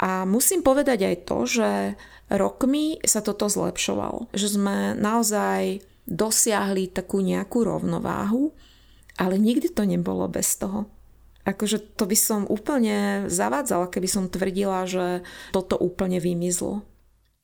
A 0.00 0.24
musím 0.24 0.64
povedať 0.64 1.04
aj 1.04 1.16
to, 1.28 1.38
že 1.44 1.70
rokmi 2.32 2.96
sa 3.04 3.20
toto 3.20 3.52
zlepšovalo. 3.52 4.32
Že 4.32 4.48
sme 4.48 4.76
naozaj 4.96 5.84
dosiahli 6.08 6.88
takú 6.88 7.20
nejakú 7.20 7.68
rovnováhu, 7.68 8.56
ale 9.20 9.36
nikdy 9.36 9.68
to 9.68 9.84
nebolo 9.84 10.24
bez 10.26 10.56
toho. 10.56 10.88
Akože 11.44 11.96
to 11.96 12.04
by 12.08 12.16
som 12.16 12.48
úplne 12.48 13.28
zavádzala, 13.28 13.92
keby 13.92 14.08
som 14.08 14.32
tvrdila, 14.32 14.88
že 14.88 15.24
toto 15.52 15.76
úplne 15.76 16.20
vymizlo. 16.20 16.84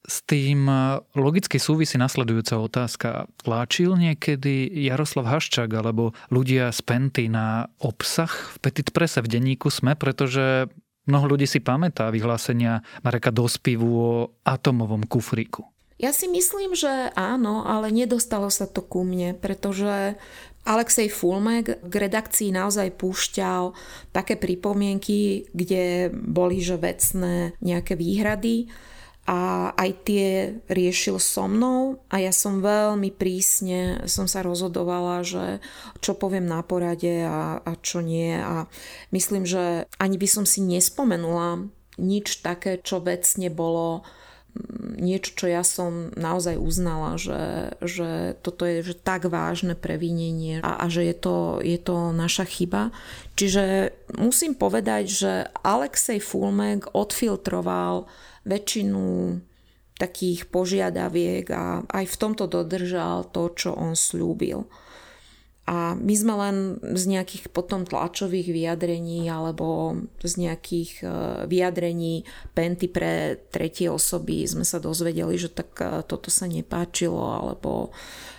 S 0.07 0.23
tým 0.23 0.71
e, 0.71 1.03
logicky 1.19 1.59
súvisí 1.59 1.99
nasledujúca 1.99 2.63
otázka. 2.63 3.09
Tlačil 3.43 3.99
niekedy 3.99 4.71
Jaroslav 4.87 5.27
Haščák 5.27 5.67
alebo 5.75 6.15
ľudia 6.31 6.71
z 6.71 6.81
Penty 6.87 7.27
na 7.27 7.67
obsah 7.83 8.31
v 8.31 8.57
Petit 8.63 8.95
Prese 8.95 9.19
v 9.19 9.27
denníku 9.27 9.67
SME, 9.67 9.99
pretože 9.99 10.71
Mnoho 11.07 11.35
ľudí 11.35 11.47
si 11.47 11.63
pamätá 11.63 12.11
vyhlásenia 12.11 12.83
Mareka 13.07 13.31
Dospivu 13.31 13.91
o 13.95 14.15
atomovom 14.43 15.07
kufríku. 15.07 15.63
Ja 15.97 16.13
si 16.13 16.29
myslím, 16.29 16.77
že 16.77 17.09
áno, 17.17 17.65
ale 17.65 17.89
nedostalo 17.89 18.53
sa 18.53 18.69
to 18.69 18.85
ku 18.85 19.01
mne, 19.01 19.33
pretože 19.33 20.21
Alexej 20.67 21.09
Fulmek 21.09 21.79
k 21.81 21.95
redakcii 21.95 22.53
naozaj 22.53 22.99
púšťal 22.99 23.73
také 24.11 24.35
pripomienky, 24.37 25.49
kde 25.55 26.11
boli 26.13 26.59
že 26.61 26.77
vecné 26.77 27.55
nejaké 27.63 27.95
výhrady 27.95 28.69
a 29.27 29.75
aj 29.75 29.91
tie 30.07 30.55
riešil 30.71 31.19
so 31.19 31.51
mnou 31.51 31.99
a 32.07 32.23
ja 32.23 32.31
som 32.31 32.63
veľmi 32.63 33.11
prísne 33.11 34.07
som 34.07 34.31
sa 34.31 34.47
rozhodovala, 34.47 35.27
že 35.27 35.59
čo 35.99 36.15
poviem 36.15 36.47
na 36.47 36.63
porade 36.63 37.27
a, 37.27 37.59
a 37.59 37.73
čo 37.83 37.99
nie. 38.07 38.39
A 38.39 38.71
myslím, 39.11 39.43
že 39.43 39.91
ani 39.99 40.15
by 40.15 40.29
som 40.31 40.47
si 40.47 40.63
nespomenula 40.63 41.67
nič 41.99 42.47
také, 42.47 42.79
čo 42.79 43.03
vecne 43.03 43.51
bolo 43.51 44.07
niečo, 44.97 45.37
čo 45.37 45.47
ja 45.47 45.61
som 45.61 46.11
naozaj 46.17 46.57
uznala, 46.57 47.21
že, 47.21 47.75
že 47.85 48.35
toto 48.41 48.65
je 48.65 48.81
že 48.83 48.95
tak 48.97 49.29
vážne 49.29 49.77
previnenie 49.77 50.65
a, 50.65 50.81
a 50.83 50.87
že 50.89 51.05
je 51.07 51.17
to, 51.17 51.37
je 51.61 51.79
to 51.79 52.17
naša 52.17 52.49
chyba. 52.49 52.91
Čiže 53.37 53.93
musím 54.17 54.57
povedať, 54.57 55.05
že 55.07 55.33
Alexej 55.63 56.21
Fulmek 56.25 56.91
odfiltroval 56.97 58.09
väčšinu 58.49 59.37
takých 59.97 60.49
požiadaviek 60.53 61.47
a 61.53 61.81
aj 61.89 62.05
v 62.05 62.17
tomto 62.21 62.45
dodržal 62.49 63.29
to, 63.33 63.53
čo 63.57 63.73
on 63.73 63.97
slúbil. 63.97 64.69
A 65.67 65.99
my 65.99 66.15
sme 66.15 66.35
len 66.39 66.57
z 66.95 67.05
nejakých 67.11 67.51
potom 67.51 67.83
tlačových 67.83 68.55
vyjadrení 68.55 69.27
alebo 69.27 69.99
z 70.23 70.47
nejakých 70.47 70.91
e, 71.03 71.07
vyjadrení 71.51 72.23
penty 72.55 72.87
pre 72.87 73.43
tretie 73.51 73.91
osoby 73.91 74.47
sme 74.47 74.63
sa 74.63 74.79
dozvedeli, 74.79 75.35
že 75.35 75.51
tak 75.51 75.75
e, 75.83 76.07
toto 76.07 76.31
sa 76.31 76.47
nepáčilo 76.47 77.19
alebo 77.19 77.91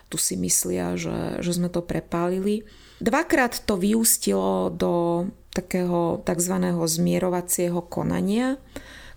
tu 0.08 0.16
si 0.16 0.40
myslia, 0.40 0.96
že, 0.96 1.44
že 1.44 1.52
sme 1.52 1.68
to 1.68 1.84
prepálili. 1.84 2.64
Dvakrát 3.04 3.60
to 3.68 3.76
vyústilo 3.76 4.72
do 4.72 5.28
takého 5.52 6.24
tzv. 6.24 6.56
zmierovacieho 6.72 7.84
konania, 7.92 8.56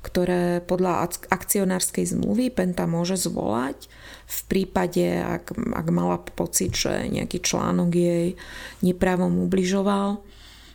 ktoré 0.03 0.65
podľa 0.67 1.07
akcionárskej 1.31 2.11
zmluvy 2.17 2.51
Penta 2.51 2.91
môže 2.91 3.15
zvolať 3.21 3.87
v 4.31 4.41
prípade, 4.47 5.19
ak, 5.19 5.51
ak 5.53 5.87
mala 5.91 6.23
pocit, 6.23 6.71
že 6.71 7.11
nejaký 7.11 7.43
článok 7.43 7.91
jej 7.91 8.39
neprávom 8.87 9.43
ubližoval. 9.43 10.23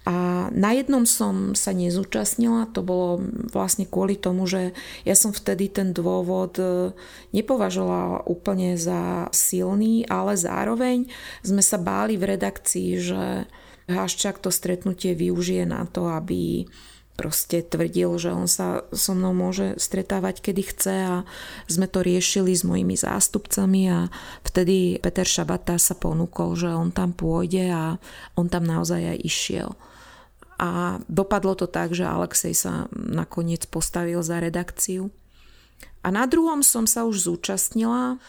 A 0.05 0.47
na 0.53 0.69
jednom 0.77 1.01
som 1.09 1.57
sa 1.57 1.73
nezúčastnila, 1.73 2.69
to 2.69 2.85
bolo 2.85 3.25
vlastne 3.49 3.89
kvôli 3.89 4.13
tomu, 4.13 4.45
že 4.45 4.77
ja 5.01 5.17
som 5.17 5.33
vtedy 5.33 5.65
ten 5.65 5.97
dôvod 5.97 6.61
e, 6.61 6.93
nepovažovala 7.33 8.29
úplne 8.29 8.77
za 8.77 9.25
silný, 9.33 10.05
ale 10.05 10.37
zároveň 10.37 11.09
sme 11.41 11.65
sa 11.65 11.81
báli 11.81 12.21
v 12.21 12.37
redakcii, 12.37 12.89
že 13.01 13.49
Haščák 13.89 14.37
to 14.45 14.53
stretnutie 14.53 15.17
využije 15.17 15.65
na 15.65 15.89
to, 15.89 16.05
aby 16.05 16.69
proste 17.15 17.63
tvrdil, 17.63 18.11
že 18.19 18.29
on 18.35 18.45
sa 18.45 18.83
so 18.91 19.15
mnou 19.15 19.31
môže 19.31 19.79
stretávať 19.79 20.43
kedy 20.43 20.63
chce 20.67 20.95
a 21.07 21.15
sme 21.65 21.87
to 21.87 22.03
riešili 22.03 22.51
s 22.51 22.67
mojimi 22.67 22.99
zástupcami 22.99 23.81
a 23.87 23.99
vtedy 24.43 24.99
Peter 24.99 25.25
Šabata 25.25 25.79
sa 25.79 25.95
ponúkol, 25.95 26.59
že 26.59 26.69
on 26.75 26.91
tam 26.91 27.15
pôjde 27.15 27.71
a 27.71 27.83
on 28.35 28.51
tam 28.51 28.67
naozaj 28.67 29.15
aj 29.15 29.17
išiel. 29.23 29.69
A 30.55 31.03
dopadlo 31.11 31.55
to 31.55 31.67
tak, 31.67 31.91
že 31.91 32.07
Alexej 32.07 32.55
sa 32.55 32.73
nakoniec 32.95 33.67
postavil 33.67 34.23
za 34.23 34.39
redakciu. 34.39 35.11
A 35.99 36.13
na 36.13 36.29
druhom 36.29 36.63
som 36.63 36.87
sa 36.87 37.03
už 37.03 37.27
zúčastnila 37.27 38.21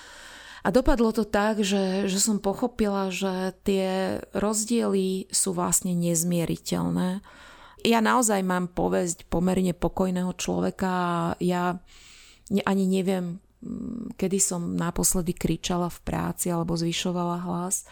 a 0.66 0.68
dopadlo 0.74 1.14
to 1.14 1.22
tak, 1.22 1.62
že, 1.62 2.10
že 2.10 2.18
som 2.18 2.42
pochopila, 2.42 3.14
že 3.14 3.54
tie 3.62 4.18
rozdiely 4.34 5.30
sú 5.30 5.54
vlastne 5.54 5.94
nezmieriteľné 5.94 7.22
ja 7.84 8.00
naozaj 8.00 8.40
mám 8.46 8.72
povesť 8.72 9.28
pomerne 9.28 9.76
pokojného 9.76 10.32
človeka 10.38 10.88
a 10.88 11.10
ja 11.42 11.76
ani 12.64 12.84
neviem, 12.86 13.42
mm, 13.60 14.16
kedy 14.16 14.38
som 14.38 14.78
naposledy 14.78 15.34
kričala 15.34 15.90
v 15.90 15.98
práci 16.06 16.48
alebo 16.48 16.78
zvyšovala 16.78 17.42
hlas. 17.44 17.84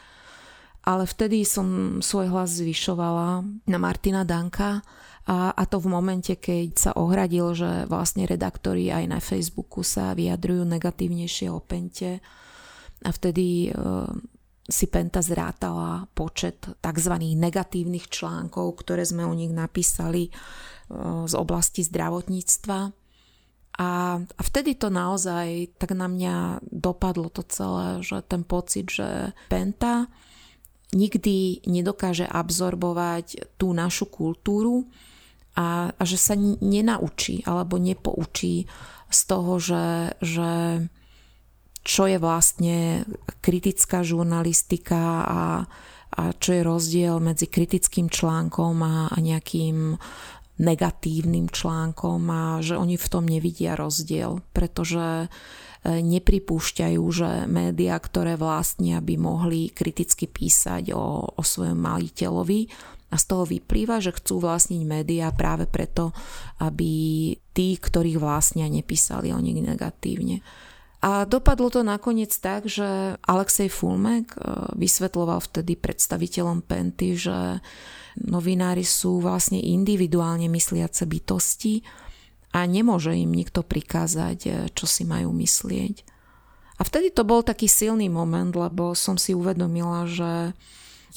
Ale 0.85 1.09
vtedy 1.09 1.49
som 1.49 1.99
svoj 2.05 2.29
hlas 2.29 2.61
zvyšovala 2.61 3.29
na 3.65 3.79
Martina 3.81 4.21
Danka 4.21 4.85
a, 5.25 5.57
a 5.57 5.63
to 5.65 5.81
v 5.81 5.89
momente, 5.89 6.37
keď 6.37 6.69
sa 6.77 6.91
ohradil, 7.01 7.57
že 7.57 7.89
vlastne 7.89 8.29
redaktori 8.29 8.93
aj 8.93 9.05
na 9.09 9.21
Facebooku 9.25 9.81
sa 9.81 10.13
vyjadrujú 10.13 10.69
negatívnejšie 10.69 11.49
o 11.49 11.65
Pente. 11.65 12.21
A 13.05 13.09
vtedy 13.09 13.73
si 14.65 14.89
Penta 14.89 15.21
zrátala 15.21 16.09
počet 16.17 16.65
tzv. 16.81 17.15
negatívnych 17.21 18.09
článkov, 18.09 18.81
ktoré 18.81 19.05
sme 19.05 19.29
o 19.29 19.37
nich 19.37 19.53
napísali 19.53 20.29
e, 20.29 20.31
z 21.29 21.35
oblasti 21.37 21.85
zdravotníctva. 21.85 22.79
A, 23.75 23.91
a 24.23 24.43
vtedy 24.47 24.79
to 24.79 24.89
naozaj 24.89 25.77
tak 25.77 25.93
na 25.93 26.09
mňa 26.09 26.65
dopadlo 26.65 27.29
to 27.29 27.45
celé, 27.45 28.01
že 28.01 28.23
ten 28.25 28.47
pocit, 28.47 28.89
že 28.89 29.37
Penta 29.53 30.09
nikdy 30.95 31.67
nedokáže 31.67 32.25
absorbovať 32.25 33.59
tú 33.59 33.75
našu 33.75 34.07
kultúru 34.09 34.87
a, 35.59 35.91
a 35.91 36.03
že 36.07 36.17
sa 36.17 36.39
nenaučí 36.39 37.43
alebo 37.45 37.77
nepoučí 37.77 38.71
z 39.11 39.21
toho, 39.27 39.59
že, 39.59 40.15
že 40.23 40.51
čo 41.85 42.09
je 42.09 42.17
vlastne 42.17 43.05
kritická 43.45 44.01
žurnalistika 44.01 45.23
a, 45.23 45.43
a 46.17 46.23
čo 46.35 46.51
je 46.57 46.63
rozdiel 46.65 47.21
medzi 47.21 47.45
kritickým 47.45 48.09
článkom 48.09 48.81
a, 48.81 49.13
a 49.13 49.17
nejakým 49.21 50.01
negatívnym 50.55 51.51
článkom 51.53 52.21
a 52.31 52.43
že 52.65 52.81
oni 52.81 52.97
v 52.97 53.11
tom 53.11 53.29
nevidia 53.29 53.75
rozdiel, 53.75 54.39
pretože 54.55 55.27
e, 55.27 55.29
nepripúšťajú, 55.99 57.03
že 57.11 57.51
médiá, 57.51 57.99
ktoré 57.99 58.39
vlastnia, 58.39 59.03
by 59.03 59.19
mohli 59.19 59.75
kriticky 59.75 60.31
písať 60.31 60.95
o, 60.95 61.37
o 61.37 61.43
svojom 61.43 61.77
majiteľovi 61.77 62.61
a 63.11 63.15
A 63.15 63.17
z 63.23 63.31
toho 63.31 63.47
vyplýva, 63.47 64.03
že 64.03 64.11
chcú 64.11 64.43
vlastniť 64.43 64.83
médiá 64.83 65.31
práve 65.31 65.71
preto, 65.71 66.11
aby 66.59 67.31
tí, 67.55 67.79
ktorých 67.79 68.19
vlastnia, 68.19 68.67
nepísali 68.67 69.31
o 69.31 69.39
nich 69.39 69.63
negatívne. 69.63 70.43
A 71.05 71.29
dopadlo 71.29 71.69
to 71.69 71.85
nakoniec 71.85 72.33
tak, 72.33 72.65
že 72.65 73.21
Alexej 73.21 73.69
Fulmek 73.69 74.33
e, 74.33 74.73
vysvetloval 74.73 75.37
vtedy 75.45 75.77
predstaviteľom 75.77 76.65
Penty, 76.65 77.13
že 77.13 77.61
novinári 78.25 78.89
sú 78.89 79.21
vlastne 79.21 79.61
individuálne 79.61 80.49
mysliace 80.49 81.05
bytosti 81.05 81.85
a 82.57 82.65
nemôže 82.65 83.13
im 83.13 83.37
nikto 83.37 83.61
prikázať, 83.61 84.39
e, 84.49 84.51
čo 84.73 84.89
si 84.89 85.05
majú 85.05 85.37
myslieť. 85.37 86.09
A 86.81 86.83
vtedy 86.89 87.13
to 87.13 87.21
bol 87.21 87.45
taký 87.45 87.69
silný 87.69 88.09
moment, 88.09 88.57
lebo 88.57 88.97
som 88.97 89.21
si 89.21 89.37
uvedomila, 89.37 90.09
že 90.09 90.57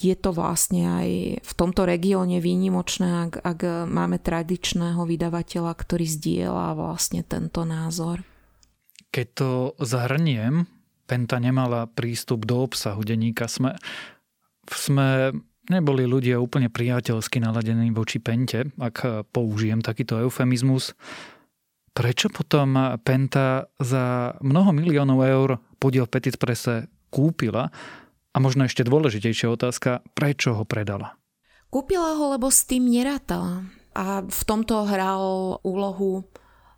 je 0.04 0.14
to 0.20 0.36
vlastne 0.36 0.84
aj 0.84 1.10
v 1.42 1.52
tomto 1.56 1.88
regióne 1.88 2.44
výnimočné, 2.44 3.32
ak, 3.32 3.34
ak 3.40 3.60
máme 3.88 4.20
tradičného 4.20 5.00
vydavateľa, 5.08 5.72
ktorý 5.72 6.06
zdieľa 6.06 6.76
vlastne 6.76 7.24
tento 7.24 7.64
názor. 7.64 8.28
Keď 9.12 9.28
to 9.34 9.50
zahrniem, 9.82 10.68
Penta 11.08 11.40
nemala 11.40 11.88
prístup 11.88 12.44
do 12.44 12.68
obsahu 12.68 13.00
denníka 13.00 13.48
Sme. 13.48 13.80
Sme 14.68 15.32
neboli 15.72 16.04
ľudia 16.04 16.40
úplne 16.40 16.68
priateľsky 16.68 17.40
naladení 17.40 17.96
voči 17.96 18.20
Pente, 18.20 18.68
ak 18.76 19.28
použijem 19.32 19.80
takýto 19.80 20.20
eufemizmus. 20.20 20.92
Prečo 21.96 22.28
potom 22.28 23.00
Penta 23.02 23.72
za 23.80 24.36
mnoho 24.44 24.76
miliónov 24.76 25.20
eur 25.24 25.50
podiel 25.80 26.06
Petit 26.12 26.36
Presse 26.36 26.92
kúpila? 27.08 27.72
A 28.36 28.38
možno 28.38 28.70
ešte 28.70 28.86
dôležitejšia 28.86 29.50
otázka, 29.50 30.06
prečo 30.14 30.54
ho 30.54 30.62
predala? 30.62 31.18
Kúpila 31.74 32.16
ho, 32.16 32.38
lebo 32.38 32.54
s 32.54 32.70
tým 32.70 32.86
nerátala. 32.86 33.66
A 33.98 34.22
v 34.22 34.42
tomto 34.46 34.86
hral 34.86 35.58
úlohu 35.66 36.22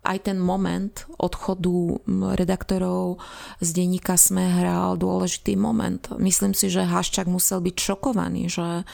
aj 0.00 0.32
ten 0.32 0.40
moment 0.40 1.04
odchodu 1.20 2.00
redaktorov 2.32 3.20
z 3.60 3.68
denníka 3.76 4.16
Sme 4.16 4.48
hral 4.48 4.96
dôležitý 4.96 5.60
moment. 5.60 6.00
Myslím 6.16 6.56
si, 6.56 6.72
že 6.72 6.88
Haščák 6.88 7.28
musel 7.28 7.60
byť 7.60 7.76
šokovaný, 7.76 8.48
že 8.48 8.88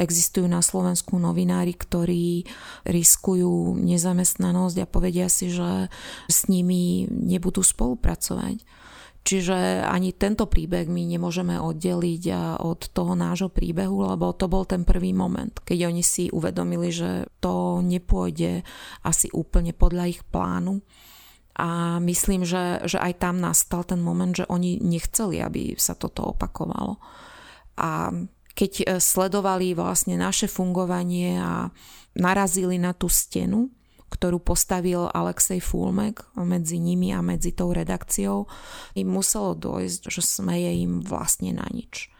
existujú 0.00 0.48
na 0.48 0.64
Slovensku 0.64 1.20
novinári, 1.20 1.76
ktorí 1.76 2.48
riskujú 2.88 3.76
nezamestnanosť 3.76 4.76
a 4.80 4.88
povedia 4.88 5.28
si, 5.28 5.52
že 5.52 5.92
s 6.26 6.48
nimi 6.48 7.04
nebudú 7.04 7.60
spolupracovať. 7.60 8.64
Čiže 9.26 9.82
ani 9.82 10.14
tento 10.14 10.46
príbeh 10.46 10.86
my 10.86 11.02
nemôžeme 11.02 11.58
oddeliť 11.58 12.30
od 12.62 12.94
toho 12.94 13.18
nášho 13.18 13.50
príbehu, 13.50 14.14
lebo 14.14 14.30
to 14.30 14.46
bol 14.46 14.62
ten 14.62 14.86
prvý 14.86 15.10
moment, 15.10 15.50
keď 15.66 15.90
oni 15.90 16.06
si 16.06 16.30
uvedomili, 16.30 16.94
že 16.94 17.26
to 17.42 17.82
nepôjde 17.82 18.62
asi 19.02 19.26
úplne 19.34 19.74
podľa 19.74 20.14
ich 20.14 20.22
plánu. 20.30 20.78
A 21.58 21.98
myslím, 21.98 22.46
že, 22.46 22.86
že 22.86 23.02
aj 23.02 23.18
tam 23.18 23.42
nastal 23.42 23.82
ten 23.82 23.98
moment, 23.98 24.30
že 24.30 24.46
oni 24.46 24.78
nechceli, 24.78 25.42
aby 25.42 25.74
sa 25.74 25.98
toto 25.98 26.30
opakovalo. 26.36 27.00
A 27.82 28.12
keď 28.52 28.72
e, 28.76 28.84
sledovali 29.00 29.72
vlastne 29.72 30.20
naše 30.20 30.52
fungovanie 30.52 31.40
a 31.40 31.72
narazili 32.14 32.76
na 32.76 32.92
tú 32.92 33.08
stenu, 33.08 33.72
ktorú 34.06 34.38
postavil 34.38 35.10
Alexej 35.10 35.58
Fulmek 35.58 36.22
medzi 36.38 36.78
nimi 36.78 37.10
a 37.10 37.20
medzi 37.20 37.50
tou 37.50 37.74
redakciou, 37.74 38.46
im 38.94 39.08
muselo 39.10 39.58
dojsť, 39.58 40.02
že 40.06 40.22
smeje 40.22 40.70
im 40.82 41.02
vlastne 41.02 41.56
na 41.56 41.66
nič. 41.68 42.10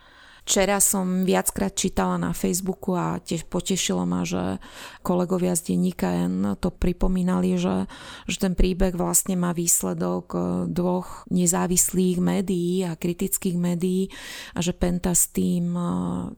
Včera 0.47 0.79
som 0.79 1.27
viackrát 1.27 1.75
čítala 1.75 2.23
na 2.23 2.31
Facebooku 2.31 2.95
a 2.95 3.19
tiež 3.19 3.51
potešilo 3.51 4.07
ma, 4.07 4.23
že 4.23 4.63
kolegovia 5.03 5.59
z 5.59 5.75
denníka 5.75 6.07
N 6.07 6.55
to 6.63 6.71
pripomínali, 6.71 7.59
že, 7.59 7.91
že 8.31 8.39
ten 8.39 8.55
príbeh 8.55 8.95
vlastne 8.95 9.35
má 9.35 9.51
výsledok 9.51 10.27
e, 10.31 10.39
dvoch 10.71 11.27
nezávislých 11.35 12.23
médií 12.23 12.87
a 12.87 12.95
kritických 12.95 13.59
médií 13.59 14.07
a 14.55 14.63
že 14.63 14.71
Penta 14.71 15.19
s 15.19 15.35
tým 15.35 15.75
e, 15.75 15.83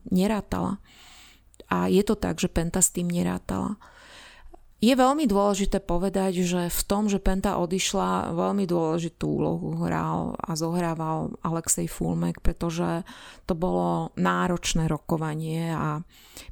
nerátala. 0.09 0.81
A 1.69 1.85
je 1.85 2.01
to 2.01 2.17
tak, 2.17 2.41
že 2.41 2.49
Penta 2.49 2.81
s 2.81 2.89
tým 2.89 3.13
nerátala. 3.13 3.77
Je 4.79 4.95
veľmi 4.95 5.27
dôležité 5.27 5.83
povedať, 5.83 6.39
že 6.47 6.71
v 6.71 6.81
tom, 6.87 7.11
že 7.11 7.19
Penta 7.19 7.59
odišla, 7.59 8.31
veľmi 8.31 8.63
dôležitú 8.63 9.27
úlohu 9.27 9.75
hral 9.83 10.39
a 10.39 10.55
zohrával 10.55 11.35
Alexej 11.43 11.91
Fulmek, 11.91 12.39
pretože 12.39 13.03
to 13.43 13.59
bolo 13.59 14.15
náročné 14.15 14.87
rokovanie 14.87 15.75
a 15.75 15.99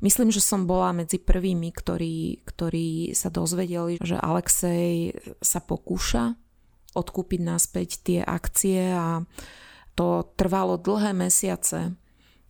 myslím, 0.04 0.28
že 0.28 0.44
som 0.44 0.68
bola 0.68 0.92
medzi 0.92 1.24
prvými, 1.24 1.72
ktorí, 1.72 2.44
ktorí 2.44 3.16
sa 3.16 3.32
dozvedeli, 3.32 3.96
že 4.04 4.20
Alexej 4.20 5.16
sa 5.40 5.64
pokúša 5.64 6.36
odkúpiť 7.00 7.40
naspäť 7.48 7.90
tie 8.04 8.20
akcie 8.28 8.92
a 8.92 9.24
to 9.96 10.28
trvalo 10.36 10.76
dlhé 10.76 11.16
mesiace 11.16 11.96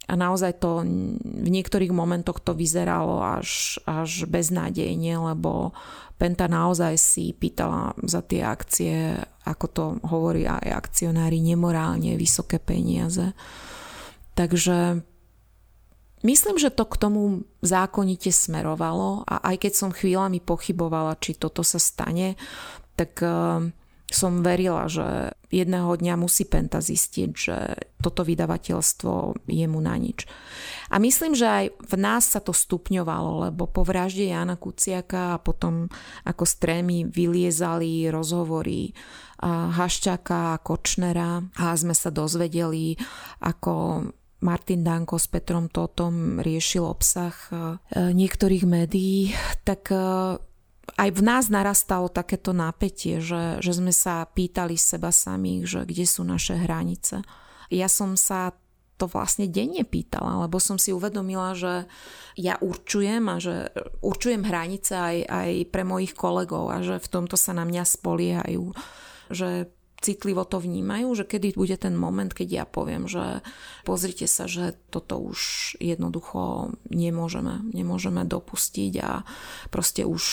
a 0.07 0.13
naozaj 0.15 0.63
to 0.63 0.87
v 1.21 1.49
niektorých 1.51 1.91
momentoch 1.91 2.39
to 2.39 2.55
vyzeralo 2.55 3.19
až, 3.19 3.75
až 3.83 4.23
beznádejne, 4.23 5.19
lebo 5.19 5.75
Penta 6.17 6.49
naozaj 6.49 6.97
si 6.97 7.35
pýtala 7.35 7.93
za 8.01 8.25
tie 8.25 8.41
akcie, 8.41 9.13
ako 9.45 9.65
to 9.69 9.83
hovorí 10.07 10.49
aj 10.49 10.65
akcionári, 10.65 11.37
nemorálne 11.43 12.17
vysoké 12.17 12.57
peniaze. 12.57 13.37
Takže 14.33 15.05
myslím, 16.25 16.57
že 16.57 16.73
to 16.73 16.89
k 16.89 16.95
tomu 16.97 17.45
zákonite 17.61 18.33
smerovalo 18.33 19.27
a 19.29 19.53
aj 19.53 19.69
keď 19.69 19.73
som 19.77 19.93
chvíľami 19.93 20.41
pochybovala, 20.41 21.21
či 21.21 21.37
toto 21.37 21.61
sa 21.61 21.77
stane, 21.77 22.33
tak 22.97 23.21
som 24.07 24.39
verila, 24.39 24.87
že 24.87 25.35
jedného 25.51 25.91
dňa 25.99 26.15
musí 26.15 26.47
Penta 26.47 26.79
zistiť, 26.79 27.29
že 27.35 27.57
toto 27.99 28.23
vydavateľstvo 28.23 29.43
je 29.51 29.67
mu 29.67 29.79
na 29.83 29.99
nič. 29.99 30.23
A 30.87 30.95
myslím, 31.03 31.35
že 31.35 31.47
aj 31.47 31.65
v 31.75 31.95
nás 31.99 32.23
sa 32.31 32.39
to 32.39 32.55
stupňovalo, 32.55 33.51
lebo 33.51 33.67
po 33.67 33.83
vražde 33.83 34.31
Jana 34.31 34.55
Kuciaka 34.55 35.35
a 35.35 35.41
potom 35.43 35.91
ako 36.23 36.43
z 36.47 36.53
trémy 36.55 36.97
vyliezali 37.11 38.07
rozhovory 38.07 38.95
Haščaka 39.43 40.55
a 40.55 40.61
Kočnera 40.63 41.43
a 41.59 41.75
sme 41.75 41.91
sa 41.91 42.07
dozvedeli, 42.07 42.95
ako 43.43 44.07
Martin 44.39 44.85
Danko 44.85 45.17
s 45.17 45.27
Petrom 45.27 45.67
Totom 45.67 46.37
riešil 46.37 46.85
obsah 46.85 47.33
e, 47.33 48.13
niektorých 48.13 48.69
médií, 48.69 49.33
tak 49.65 49.89
e, 49.89 49.97
aj 50.95 51.09
v 51.11 51.21
nás 51.21 51.51
narastalo 51.51 52.07
takéto 52.07 52.55
napätie, 52.55 53.19
že, 53.19 53.59
že 53.59 53.75
sme 53.75 53.91
sa 53.91 54.23
pýtali 54.23 54.79
seba 54.79 55.11
samých, 55.11 55.67
že 55.67 55.79
kde 55.83 56.05
sú 56.07 56.23
naše 56.23 56.55
hranice. 56.55 57.27
Ja 57.67 57.91
som 57.91 58.15
sa 58.15 58.55
to 58.97 59.05
vlastne 59.05 59.45
denne 59.45 59.85
pýtala, 59.85 60.47
lebo 60.47 60.57
som 60.57 60.81
si 60.81 60.89
uvedomila, 60.89 61.53
že 61.53 61.85
ja 62.33 62.57
určujem 62.57 63.29
a 63.29 63.37
že 63.37 63.69
určujem 64.01 64.41
hranice 64.41 64.97
aj, 64.97 65.17
aj 65.29 65.51
pre 65.69 65.83
mojich 65.85 66.17
kolegov 66.17 66.73
a 66.73 66.81
že 66.81 66.97
v 66.97 67.11
tomto 67.11 67.37
sa 67.37 67.53
na 67.53 67.67
mňa 67.67 67.83
spoliehajú. 67.85 68.73
Že 69.29 69.69
citlivo 70.01 70.45
to 70.45 70.61
vnímajú, 70.61 71.09
že 71.17 71.25
kedy 71.25 71.57
bude 71.57 71.77
ten 71.77 71.97
moment, 71.97 72.29
keď 72.29 72.47
ja 72.47 72.65
poviem, 72.69 73.09
že 73.09 73.41
pozrite 73.81 74.29
sa, 74.29 74.45
že 74.45 74.77
toto 74.93 75.17
už 75.17 75.73
jednoducho 75.81 76.73
nemôžeme, 76.93 77.65
nemôžeme 77.73 78.21
dopustiť 78.23 78.93
a 79.01 79.25
proste 79.73 80.05
už 80.05 80.23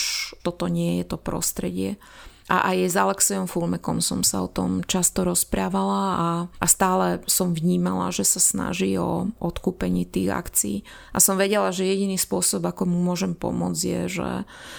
toto 0.45 0.69
nie 0.69 1.01
je 1.01 1.05
to 1.09 1.17
prostredie. 1.17 1.97
A 2.45 2.69
aj 2.69 2.93
s 2.93 2.95
Alexejom 2.95 3.49
Fulmekom 3.49 4.05
som 4.05 4.21
sa 4.21 4.45
o 4.45 4.49
tom 4.49 4.85
často 4.85 5.25
rozprávala 5.25 6.03
a, 6.13 6.29
a 6.61 6.65
stále 6.69 7.25
som 7.25 7.57
vnímala, 7.57 8.13
že 8.13 8.21
sa 8.21 8.37
snaží 8.37 8.93
o 9.01 9.33
odkúpenie 9.41 10.05
tých 10.05 10.29
akcií. 10.29 10.77
A 11.09 11.17
som 11.17 11.41
vedela, 11.41 11.73
že 11.73 11.89
jediný 11.89 12.21
spôsob, 12.21 12.69
ako 12.69 12.85
mu 12.85 13.01
môžem 13.01 13.33
pomôcť, 13.33 13.81
je, 13.81 14.01
že 14.21 14.29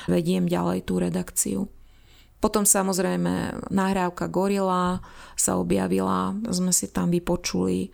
vediem 0.07 0.46
ďalej 0.46 0.87
tú 0.87 1.03
redakciu. 1.03 1.66
Potom 2.46 2.62
samozrejme 2.62 3.59
nahrávka 3.74 4.30
Gorila 4.30 5.02
sa 5.35 5.59
objavila, 5.59 6.30
sme 6.46 6.70
si 6.70 6.87
tam 6.94 7.11
vypočuli 7.11 7.90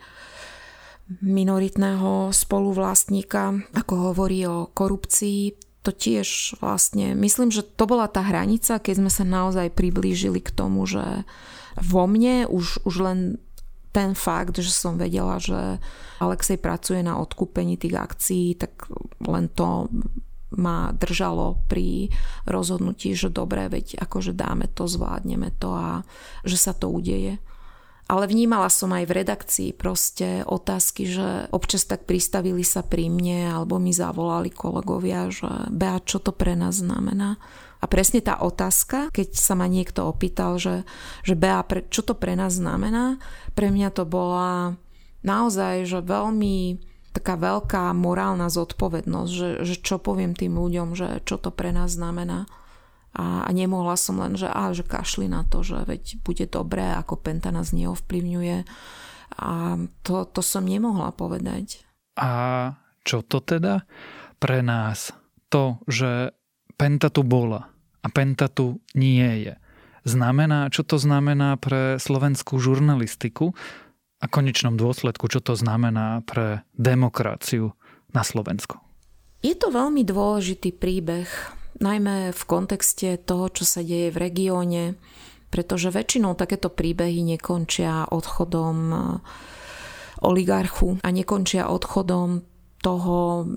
minoritného 1.25 2.29
spoluvlastníka, 2.29 3.73
ako 3.73 4.13
hovorí 4.13 4.45
o 4.45 4.69
korupcii. 4.69 5.57
To 5.81 5.89
tiež 5.89 6.61
vlastne, 6.61 7.17
myslím, 7.17 7.49
že 7.49 7.65
to 7.65 7.89
bola 7.89 8.05
tá 8.05 8.21
hranica, 8.21 8.77
keď 8.77 9.01
sme 9.01 9.09
sa 9.09 9.25
naozaj 9.25 9.73
priblížili 9.73 10.37
k 10.37 10.53
tomu, 10.53 10.85
že 10.85 11.25
vo 11.73 12.05
mne 12.05 12.45
už, 12.45 12.85
už 12.85 12.95
len 13.01 13.41
ten 13.89 14.13
fakt, 14.13 14.61
že 14.61 14.69
som 14.69 15.01
vedela, 15.01 15.41
že 15.41 15.81
Alexej 16.21 16.61
pracuje 16.61 17.01
na 17.01 17.17
odkúpení 17.17 17.81
tých 17.81 17.97
akcií, 17.97 18.53
tak 18.53 18.85
len 19.25 19.49
to 19.49 19.89
ma 20.57 20.93
držalo 20.93 21.61
pri 21.67 22.13
rozhodnutí, 22.45 23.13
že 23.17 23.33
dobre, 23.33 23.67
veď 23.69 23.97
akože 23.99 24.33
dáme 24.33 24.69
to, 24.71 24.85
zvládneme 24.85 25.53
to 25.57 25.73
a 25.73 25.89
že 26.45 26.57
sa 26.57 26.73
to 26.73 26.89
udeje. 26.89 27.41
Ale 28.11 28.27
vnímala 28.27 28.67
som 28.67 28.91
aj 28.91 29.07
v 29.07 29.15
redakcii 29.23 29.69
proste 29.73 30.43
otázky, 30.43 31.07
že 31.07 31.47
občas 31.55 31.87
tak 31.87 32.03
pristavili 32.03 32.61
sa 32.61 32.83
pri 32.83 33.07
mne 33.07 33.55
alebo 33.55 33.79
mi 33.79 33.95
zavolali 33.95 34.51
kolegovia, 34.51 35.31
že 35.31 35.71
Bea, 35.71 36.03
čo 36.03 36.19
to 36.19 36.35
pre 36.35 36.53
nás 36.59 36.83
znamená? 36.83 37.39
A 37.79 37.85
presne 37.87 38.23
tá 38.23 38.39
otázka, 38.39 39.11
keď 39.11 39.35
sa 39.35 39.55
ma 39.55 39.67
niekto 39.67 40.07
opýtal, 40.07 40.59
že, 40.59 40.83
že 41.23 41.35
Bea, 41.35 41.63
pre, 41.63 41.83
čo 41.87 42.03
to 42.03 42.15
pre 42.15 42.35
nás 42.35 42.59
znamená, 42.59 43.19
pre 43.55 43.71
mňa 43.71 43.91
to 43.91 44.03
bola 44.03 44.75
naozaj, 45.23 45.87
že 45.87 45.99
veľmi 46.03 46.79
taká 47.13 47.37
veľká 47.37 47.93
morálna 47.93 48.49
zodpovednosť, 48.49 49.31
že, 49.31 49.49
že 49.61 49.75
čo 49.79 50.01
poviem 50.01 50.33
tým 50.33 50.57
ľuďom, 50.57 50.97
že 50.97 51.21
čo 51.23 51.37
to 51.37 51.53
pre 51.53 51.69
nás 51.69 51.93
znamená. 51.93 52.49
A, 53.13 53.45
a 53.45 53.49
nemohla 53.53 53.93
som 53.93 54.17
len, 54.17 54.33
že, 54.33 54.49
á, 54.49 54.73
že 54.73 54.81
kašli 54.81 55.29
na 55.29 55.45
to, 55.45 55.61
že 55.61 55.85
veď 55.85 56.25
bude 56.25 56.49
dobré, 56.49 56.97
ako 56.97 57.21
Penta 57.21 57.53
nás 57.53 57.69
neovplyvňuje. 57.69 58.65
A 59.37 59.77
to, 60.01 60.25
to 60.25 60.41
som 60.41 60.65
nemohla 60.65 61.13
povedať. 61.13 61.85
A 62.17 62.73
čo 63.05 63.21
to 63.21 63.37
teda 63.41 63.85
pre 64.41 64.65
nás? 64.65 65.13
To, 65.53 65.77
že 65.85 66.33
Penta 66.73 67.13
tu 67.13 67.21
bola 67.21 67.69
a 68.01 68.07
Penta 68.09 68.49
tu 68.49 68.81
nie 68.97 69.45
je. 69.45 69.53
Znamená, 70.03 70.67
čo 70.67 70.83
to 70.83 70.99
znamená 70.99 71.55
pre 71.55 71.95
slovenskú 71.95 72.59
žurnalistiku 72.59 73.55
a 74.23 74.25
konečnom 74.31 74.79
dôsledku, 74.79 75.27
čo 75.27 75.43
to 75.43 75.59
znamená 75.59 76.23
pre 76.23 76.63
demokraciu 76.79 77.75
na 78.15 78.23
Slovensku? 78.23 78.79
Je 79.43 79.51
to 79.59 79.67
veľmi 79.67 80.07
dôležitý 80.07 80.71
príbeh, 80.79 81.27
najmä 81.83 82.31
v 82.31 82.43
kontexte 82.47 83.19
toho, 83.19 83.51
čo 83.51 83.67
sa 83.67 83.83
deje 83.83 84.15
v 84.15 84.21
regióne, 84.31 84.83
pretože 85.51 85.91
väčšinou 85.91 86.39
takéto 86.39 86.71
príbehy 86.71 87.35
nekončia 87.35 88.07
odchodom 88.07 88.77
eh, 88.89 89.01
oligarchu 90.23 91.03
a 91.03 91.09
nekončia 91.11 91.67
odchodom 91.67 92.47
toho 92.79 93.51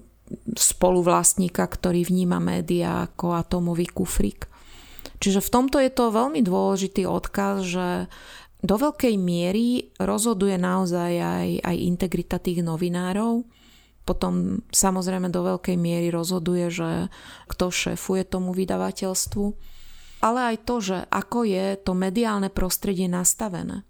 spoluvlastníka, 0.58 1.62
ktorý 1.62 2.02
vníma 2.02 2.42
médiá 2.42 3.06
ako 3.06 3.38
atomový 3.38 3.86
kufrik. 3.86 4.50
Čiže 5.22 5.38
v 5.38 5.52
tomto 5.54 5.78
je 5.78 5.90
to 5.94 6.10
veľmi 6.10 6.42
dôležitý 6.42 7.06
odkaz, 7.06 7.62
že 7.62 7.86
do 8.64 8.76
veľkej 8.80 9.14
miery 9.20 9.92
rozhoduje 10.00 10.56
naozaj 10.56 11.12
aj, 11.20 11.48
aj 11.60 11.76
integrita 11.76 12.40
tých 12.40 12.64
novinárov. 12.64 13.44
Potom 14.06 14.62
samozrejme 14.70 15.28
do 15.28 15.44
veľkej 15.44 15.76
miery 15.76 16.08
rozhoduje, 16.08 16.70
že 16.70 17.12
kto 17.50 17.68
šéfuje 17.68 18.24
tomu 18.24 18.56
vydavateľstvu. 18.56 19.46
Ale 20.24 20.54
aj 20.54 20.56
to, 20.64 20.76
že 20.80 20.98
ako 21.12 21.44
je 21.44 21.76
to 21.76 21.92
mediálne 21.92 22.48
prostredie 22.48 23.10
nastavené. 23.10 23.84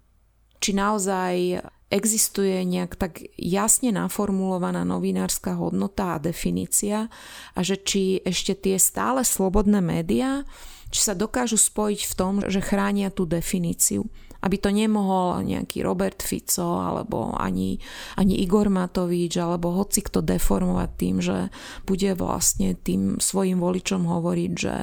Či 0.59 0.75
naozaj 0.75 1.63
existuje 1.87 2.67
nejak 2.67 2.99
tak 2.99 3.23
jasne 3.39 3.95
naformulovaná 3.95 4.83
novinárska 4.83 5.55
hodnota 5.55 6.19
a 6.19 6.21
definícia 6.21 7.07
a 7.55 7.59
že 7.63 7.79
či 7.79 8.19
ešte 8.27 8.51
tie 8.59 8.75
stále 8.75 9.23
slobodné 9.23 9.79
médiá, 9.79 10.43
či 10.91 10.99
sa 10.99 11.15
dokážu 11.15 11.55
spojiť 11.55 12.01
v 12.03 12.13
tom, 12.19 12.33
že 12.43 12.59
chránia 12.59 13.07
tú 13.07 13.23
definíciu 13.23 14.11
aby 14.41 14.55
to 14.61 14.69
nemohol 14.69 15.41
nejaký 15.41 15.81
Robert 15.81 16.21
Fico 16.21 16.81
alebo 16.81 17.33
ani, 17.33 17.77
ani 18.17 18.41
Igor 18.43 18.69
Matovič 18.69 19.33
alebo 19.37 19.73
hoci 19.73 20.05
kto 20.05 20.21
deformovať 20.21 20.89
tým, 20.97 21.15
že 21.19 21.49
bude 21.85 22.13
vlastne 22.13 22.77
tým 22.77 23.17
svojim 23.17 23.57
voličom 23.57 24.05
hovoriť, 24.05 24.51
že 24.53 24.75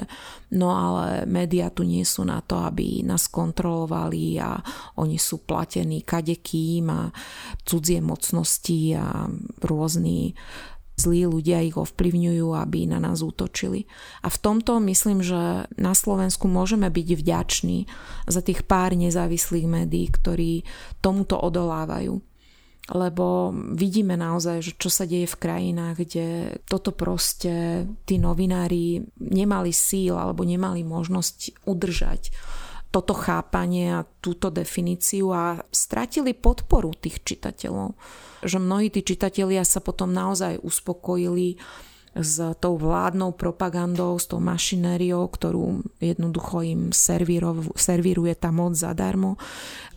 no 0.54 0.74
ale 0.74 1.26
médiá 1.26 1.70
tu 1.70 1.82
nie 1.86 2.02
sú 2.06 2.26
na 2.26 2.42
to, 2.42 2.62
aby 2.62 3.02
nás 3.06 3.30
kontrolovali 3.30 4.38
a 4.38 4.58
oni 4.98 5.18
sú 5.18 5.42
platení 5.42 6.02
kadekým 6.02 6.86
a 6.90 7.10
cudzie 7.66 7.98
mocnosti 7.98 8.94
a 8.94 9.26
rôzni 9.62 10.34
zlí 10.94 11.26
ľudia 11.26 11.62
ich 11.66 11.74
ovplyvňujú, 11.74 12.54
aby 12.54 12.86
na 12.86 13.02
nás 13.02 13.20
útočili. 13.20 13.86
A 14.22 14.30
v 14.30 14.38
tomto 14.38 14.78
myslím, 14.78 15.20
že 15.26 15.66
na 15.74 15.92
Slovensku 15.94 16.46
môžeme 16.46 16.86
byť 16.90 17.08
vďační 17.18 17.78
za 18.30 18.40
tých 18.40 18.62
pár 18.62 18.94
nezávislých 18.94 19.66
médií, 19.66 20.06
ktorí 20.10 20.62
tomuto 21.02 21.38
odolávajú. 21.38 22.22
Lebo 22.84 23.48
vidíme 23.72 24.12
naozaj, 24.12 24.60
že 24.60 24.72
čo 24.76 24.92
sa 24.92 25.08
deje 25.08 25.24
v 25.24 25.40
krajinách, 25.40 26.04
kde 26.04 26.26
toto 26.68 26.92
proste 26.92 27.88
tí 28.04 28.20
novinári 28.20 29.00
nemali 29.16 29.72
síl 29.72 30.12
alebo 30.12 30.44
nemali 30.44 30.84
možnosť 30.84 31.64
udržať 31.64 32.28
toto 32.94 33.10
chápanie 33.10 33.90
a 33.90 34.06
túto 34.22 34.54
definíciu 34.54 35.34
a 35.34 35.58
stratili 35.74 36.30
podporu 36.30 36.94
tých 36.94 37.26
čitateľov. 37.26 37.98
Že 38.46 38.58
mnohí 38.62 38.86
tí 38.94 39.02
čitatelia 39.02 39.66
sa 39.66 39.82
potom 39.82 40.14
naozaj 40.14 40.62
uspokojili 40.62 41.58
s 42.14 42.38
tou 42.62 42.78
vládnou 42.78 43.34
propagandou, 43.34 44.14
s 44.14 44.30
tou 44.30 44.38
mašinériou, 44.38 45.26
ktorú 45.26 45.82
jednoducho 45.98 46.62
im 46.62 46.80
servíruje 46.94 48.34
tá 48.38 48.54
moc 48.54 48.78
zadarmo. 48.78 49.34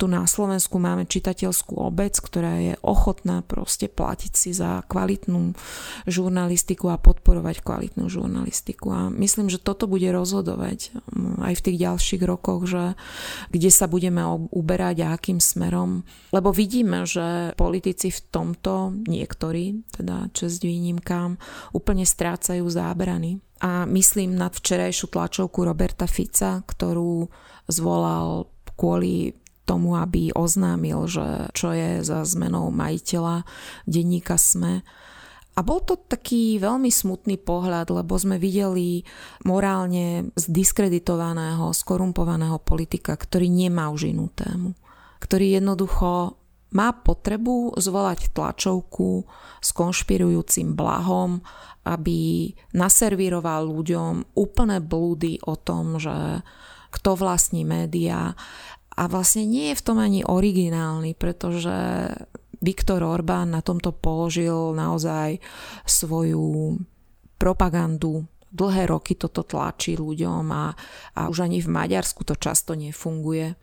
Tu 0.01 0.09
na 0.09 0.25
Slovensku 0.25 0.81
máme 0.81 1.05
čitateľskú 1.05 1.77
obec, 1.77 2.17
ktorá 2.17 2.57
je 2.57 2.73
ochotná 2.81 3.45
proste 3.45 3.85
platiť 3.85 4.33
si 4.33 4.49
za 4.53 4.81
kvalitnú 4.89 5.53
žurnalistiku 6.09 6.89
a 6.89 7.01
podporovať 7.01 7.61
kvalitnú 7.61 8.09
žurnalistiku. 8.09 8.87
A 8.93 9.01
myslím, 9.13 9.53
že 9.53 9.61
toto 9.61 9.85
bude 9.85 10.09
rozhodovať 10.09 10.93
mm, 11.13 11.41
aj 11.41 11.53
v 11.53 11.63
tých 11.69 11.77
ďalších 11.85 12.23
rokoch, 12.25 12.65
že 12.65 12.97
kde 13.53 13.69
sa 13.69 13.85
budeme 13.85 14.25
uberať 14.49 15.05
a 15.05 15.13
akým 15.13 15.37
smerom. 15.37 16.01
Lebo 16.33 16.49
vidíme, 16.49 17.05
že 17.05 17.53
politici 17.53 18.09
v 18.09 18.19
tomto, 18.33 18.93
niektorí, 19.05 19.85
teda 19.93 20.33
čest 20.33 20.65
výnimkám, 20.65 21.37
úplne 21.73 22.06
strácajú 22.07 22.63
zábrany. 22.71 23.43
A 23.59 23.83
myslím 23.89 24.39
na 24.39 24.47
včerajšiu 24.47 25.11
tlačovku 25.11 25.67
Roberta 25.67 26.07
Fica, 26.07 26.63
ktorú 26.63 27.27
zvolal 27.67 28.47
kvôli 28.77 29.35
tomu, 29.67 29.99
aby 29.99 30.31
oznámil, 30.31 31.11
že 31.11 31.51
čo 31.51 31.75
je 31.75 31.99
za 31.99 32.23
zmenou 32.23 32.71
majiteľa 32.71 33.43
denníka 33.83 34.39
SME. 34.39 34.87
A 35.57 35.65
bol 35.65 35.81
to 35.81 35.97
taký 35.97 36.61
veľmi 36.61 36.87
smutný 36.93 37.41
pohľad, 37.41 37.89
lebo 37.89 38.13
sme 38.15 38.37
videli 38.37 39.01
morálne 39.41 40.29
zdiskreditovaného, 40.37 41.73
skorumpovaného 41.73 42.61
politika, 42.61 43.17
ktorý 43.17 43.49
nemá 43.49 43.89
už 43.89 44.13
inú 44.13 44.29
tému. 44.31 44.77
Ktorý 45.17 45.57
jednoducho 45.57 46.37
má 46.75 46.91
potrebu 46.91 47.79
zvolať 47.79 48.35
tlačovku 48.35 49.23
s 49.63 49.69
konšpirujúcim 49.71 50.75
blahom, 50.75 51.39
aby 51.87 52.51
naservíroval 52.75 53.71
ľuďom 53.71 54.35
úplné 54.35 54.83
blúdy 54.83 55.39
o 55.47 55.55
tom, 55.55 55.95
že 55.95 56.43
kto 56.91 57.15
vlastní 57.15 57.63
médiá. 57.63 58.35
A 58.97 59.03
vlastne 59.07 59.47
nie 59.47 59.71
je 59.71 59.79
v 59.79 59.85
tom 59.85 59.97
ani 60.01 60.25
originálny, 60.27 61.15
pretože 61.15 62.09
Viktor 62.57 63.05
Orbán 63.05 63.53
na 63.53 63.61
tomto 63.61 63.93
položil 63.93 64.73
naozaj 64.73 65.37
svoju 65.85 66.81
propagandu 67.37 68.25
dlhé 68.49 68.89
roky 68.89 69.13
toto 69.13 69.45
tlačí 69.45 69.93
ľuďom 69.93 70.45
a, 70.49 70.73
a 71.13 71.21
už 71.29 71.45
ani 71.45 71.61
v 71.61 71.69
Maďarsku 71.69 72.25
to 72.25 72.33
často 72.33 72.73
nefunguje. 72.73 73.53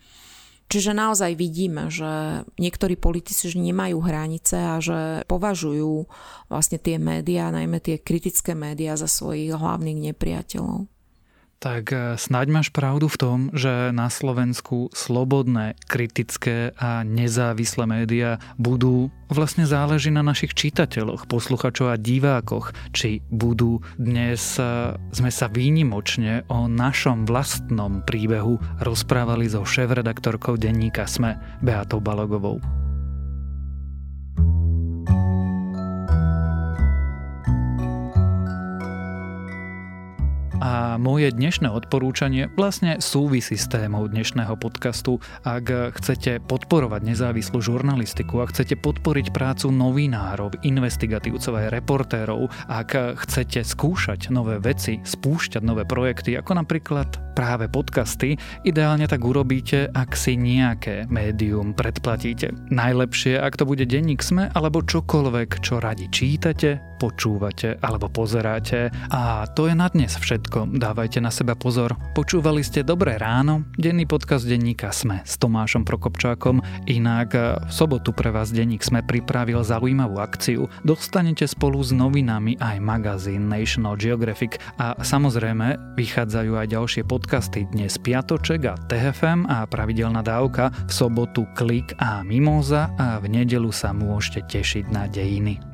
Čiže 0.74 0.90
naozaj 0.90 1.38
vidíme, 1.38 1.86
že 1.86 2.42
niektorí 2.58 2.98
politici 2.98 3.46
už 3.46 3.54
nemajú 3.62 3.94
hranice 4.02 4.58
a 4.58 4.82
že 4.82 5.22
považujú 5.30 6.10
vlastne 6.50 6.82
tie 6.82 6.98
médiá, 6.98 7.54
najmä 7.54 7.78
tie 7.78 8.02
kritické 8.02 8.58
médiá 8.58 8.98
za 8.98 9.06
svojich 9.06 9.54
hlavných 9.54 10.10
nepriateľov. 10.10 10.90
Tak 11.64 11.96
e, 11.96 12.20
snáď 12.20 12.46
máš 12.52 12.68
pravdu 12.68 13.08
v 13.08 13.16
tom, 13.16 13.38
že 13.56 13.88
na 13.88 14.12
Slovensku 14.12 14.92
slobodné, 14.92 15.80
kritické 15.88 16.76
a 16.76 17.00
nezávislé 17.08 17.88
médiá 17.88 18.36
budú 18.60 19.08
vlastne 19.32 19.64
záleží 19.64 20.12
na 20.12 20.20
našich 20.20 20.52
čitateľoch, 20.52 21.24
posluchačov 21.24 21.88
a 21.88 21.96
divákoch, 21.96 22.76
či 22.92 23.24
budú 23.32 23.80
dnes 23.96 24.60
e, 24.60 24.92
sme 25.16 25.32
sa 25.32 25.48
výnimočne 25.48 26.44
o 26.52 26.68
našom 26.68 27.24
vlastnom 27.24 28.04
príbehu 28.04 28.60
rozprávali 28.84 29.48
so 29.48 29.64
šéf-redaktorkou 29.64 30.60
denníka 30.60 31.08
SME 31.08 31.40
Beatou 31.64 32.04
Balogovou. 32.04 32.83
A 40.64 40.74
A 40.74 40.96
moje 40.96 41.28
dnešné 41.28 41.68
odporúčanie 41.68 42.48
vlastne 42.56 42.96
súvisí 42.96 43.52
s 43.52 43.68
témou 43.68 44.08
dnešného 44.08 44.56
podcastu. 44.56 45.20
Ak 45.44 45.68
chcete 45.68 46.40
podporovať 46.40 47.04
nezávislú 47.04 47.60
žurnalistiku, 47.60 48.40
ak 48.40 48.56
chcete 48.56 48.80
podporiť 48.80 49.28
prácu 49.28 49.68
novinárov, 49.68 50.64
investigatívcov 50.64 51.52
aj 51.60 51.66
reportérov, 51.68 52.48
ak 52.64 53.20
chcete 53.28 53.60
skúšať 53.60 54.32
nové 54.32 54.56
veci, 54.56 55.04
spúšťať 55.04 55.60
nové 55.60 55.84
projekty, 55.84 56.38
ako 56.40 56.64
napríklad 56.64 57.36
práve 57.36 57.68
podcasty, 57.68 58.40
ideálne 58.64 59.04
tak 59.04 59.20
urobíte, 59.20 59.92
ak 59.92 60.16
si 60.16 60.38
nejaké 60.38 61.10
médium 61.12 61.76
predplatíte. 61.76 62.56
Najlepšie, 62.72 63.36
ak 63.36 63.60
to 63.60 63.68
bude 63.68 63.84
denník 63.84 64.22
SME 64.22 64.48
alebo 64.56 64.80
čokoľvek, 64.80 65.60
čo 65.60 65.82
radi 65.82 66.08
čítate, 66.08 66.93
počúvate 67.04 67.76
alebo 67.84 68.08
pozeráte. 68.08 68.88
A 69.12 69.44
to 69.52 69.68
je 69.68 69.76
na 69.76 69.92
dnes 69.92 70.16
všetko. 70.16 70.72
Dávajte 70.72 71.20
na 71.20 71.28
seba 71.28 71.52
pozor. 71.52 72.00
Počúvali 72.16 72.64
ste 72.64 72.80
Dobré 72.80 73.20
ráno, 73.20 73.68
denný 73.76 74.08
podcast 74.08 74.48
denníka 74.48 74.88
SME 74.88 75.20
s 75.28 75.36
Tomášom 75.36 75.84
Prokopčákom. 75.84 76.64
Inak 76.88 77.36
v 77.36 77.68
sobotu 77.68 78.16
pre 78.16 78.32
vás 78.32 78.48
denník 78.48 78.80
SME 78.80 79.04
pripravil 79.04 79.60
zaujímavú 79.60 80.16
akciu. 80.16 80.72
Dostanete 80.80 81.44
spolu 81.44 81.84
s 81.84 81.92
novinami 81.92 82.56
aj 82.56 82.80
magazín 82.80 83.52
National 83.52 84.00
Geographic 84.00 84.56
a 84.80 84.96
samozrejme 84.96 86.00
vychádzajú 86.00 86.52
aj 86.56 86.66
ďalšie 86.72 87.02
podcasty 87.04 87.68
dnes 87.68 88.00
Piatoček 88.00 88.64
a 88.64 88.80
TFM 88.88 89.44
a 89.44 89.68
pravidelná 89.68 90.24
dávka, 90.24 90.72
v 90.88 90.92
sobotu 90.94 91.44
Klik 91.52 91.92
a 92.00 92.24
Mimoza 92.24 92.88
a 92.96 93.20
v 93.20 93.28
nedelu 93.28 93.68
sa 93.68 93.92
môžete 93.92 94.48
tešiť 94.48 94.88
na 94.88 95.04
dejiny. 95.10 95.73